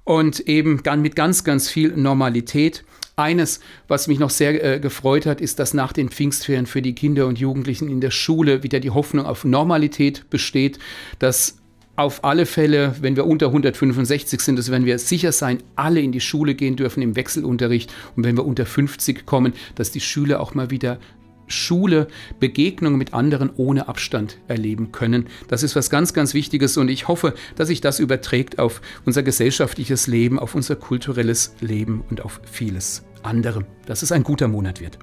Und 0.04 0.40
eben 0.40 0.82
dann 0.82 1.02
mit 1.02 1.14
ganz, 1.14 1.44
ganz 1.44 1.68
viel 1.68 1.94
Normalität. 1.94 2.84
Eines, 3.18 3.60
was 3.88 4.08
mich 4.08 4.18
noch 4.18 4.28
sehr 4.28 4.62
äh, 4.62 4.78
gefreut 4.78 5.24
hat, 5.24 5.40
ist, 5.40 5.58
dass 5.58 5.72
nach 5.72 5.94
den 5.94 6.10
Pfingstferien 6.10 6.66
für 6.66 6.82
die 6.82 6.94
Kinder 6.94 7.26
und 7.26 7.38
Jugendlichen 7.38 7.88
in 7.88 8.02
der 8.02 8.10
Schule 8.10 8.62
wieder 8.62 8.78
die 8.78 8.90
Hoffnung 8.90 9.24
auf 9.24 9.46
Normalität 9.46 10.28
besteht, 10.28 10.78
dass 11.18 11.56
auf 11.96 12.24
alle 12.24 12.44
Fälle, 12.44 12.94
wenn 13.00 13.16
wir 13.16 13.26
unter 13.26 13.46
165 13.46 14.38
sind, 14.42 14.58
dass 14.58 14.70
wenn 14.70 14.84
wir 14.84 14.98
sicher 14.98 15.32
sein, 15.32 15.62
alle 15.76 16.02
in 16.02 16.12
die 16.12 16.20
Schule 16.20 16.54
gehen 16.54 16.76
dürfen 16.76 17.02
im 17.02 17.16
Wechselunterricht 17.16 17.90
und 18.16 18.24
wenn 18.24 18.36
wir 18.36 18.44
unter 18.44 18.66
50 18.66 19.24
kommen, 19.24 19.54
dass 19.76 19.90
die 19.90 20.02
Schüler 20.02 20.38
auch 20.38 20.54
mal 20.54 20.70
wieder 20.70 20.98
Schule 21.46 22.08
Begegnungen 22.38 22.98
mit 22.98 23.14
anderen 23.14 23.48
ohne 23.56 23.88
Abstand 23.88 24.36
erleben 24.46 24.92
können. 24.92 25.28
Das 25.48 25.62
ist 25.62 25.74
was 25.74 25.88
ganz, 25.88 26.12
ganz 26.12 26.34
Wichtiges 26.34 26.76
und 26.76 26.90
ich 26.90 27.08
hoffe, 27.08 27.32
dass 27.54 27.68
sich 27.68 27.80
das 27.80 27.98
überträgt 27.98 28.58
auf 28.58 28.82
unser 29.06 29.22
gesellschaftliches 29.22 30.06
Leben, 30.06 30.38
auf 30.38 30.54
unser 30.54 30.76
kulturelles 30.76 31.54
Leben 31.62 32.04
und 32.10 32.22
auf 32.22 32.42
vieles 32.44 33.05
andere. 33.22 33.64
Dass 33.86 34.02
es 34.02 34.12
ein 34.12 34.22
guter 34.22 34.48
Monat 34.48 34.80
wird. 34.80 34.98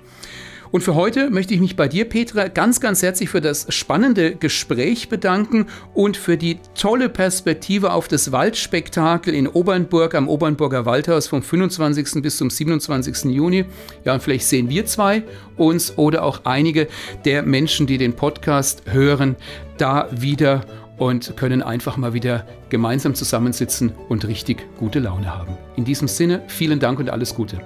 Und 0.73 0.81
für 0.81 0.95
heute 0.95 1.29
möchte 1.29 1.53
ich 1.53 1.59
mich 1.59 1.75
bei 1.75 1.87
dir, 1.87 2.09
Petra, 2.09 2.47
ganz, 2.47 2.79
ganz 2.79 3.03
herzlich 3.03 3.29
für 3.29 3.41
das 3.41 3.67
spannende 3.69 4.35
Gespräch 4.35 5.07
bedanken 5.07 5.67
und 5.93 6.17
für 6.17 6.35
die 6.35 6.57
tolle 6.73 7.09
Perspektive 7.09 7.93
auf 7.93 8.07
das 8.07 8.31
Waldspektakel 8.31 9.35
in 9.35 9.47
Obernburg 9.47 10.15
am 10.15 10.27
Obernburger 10.27 10.87
Waldhaus 10.87 11.27
vom 11.27 11.43
25. 11.43 12.23
bis 12.23 12.37
zum 12.37 12.49
27. 12.49 13.25
Juni. 13.25 13.65
Ja, 14.03 14.15
und 14.15 14.23
vielleicht 14.23 14.47
sehen 14.47 14.67
wir 14.67 14.87
zwei 14.87 15.21
uns 15.57 15.95
oder 15.99 16.23
auch 16.23 16.41
einige 16.45 16.87
der 17.23 17.43
Menschen, 17.43 17.85
die 17.85 17.99
den 17.99 18.13
Podcast 18.13 18.81
hören, 18.91 19.35
da 19.77 20.09
wieder 20.09 20.65
und 20.97 21.37
können 21.37 21.61
einfach 21.61 21.97
mal 21.97 22.13
wieder 22.13 22.47
gemeinsam 22.69 23.13
zusammensitzen 23.13 23.91
und 24.09 24.27
richtig 24.27 24.65
gute 24.79 24.97
Laune 24.97 25.35
haben. 25.35 25.55
In 25.75 25.85
diesem 25.85 26.07
Sinne, 26.07 26.41
vielen 26.47 26.79
Dank 26.79 26.97
und 26.97 27.11
alles 27.11 27.35
Gute. 27.35 27.61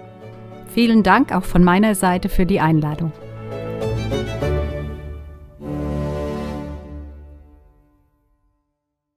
Vielen 0.77 1.01
Dank 1.01 1.33
auch 1.33 1.43
von 1.43 1.63
meiner 1.63 1.95
Seite 1.95 2.29
für 2.29 2.45
die 2.45 2.59
Einladung. 2.59 3.11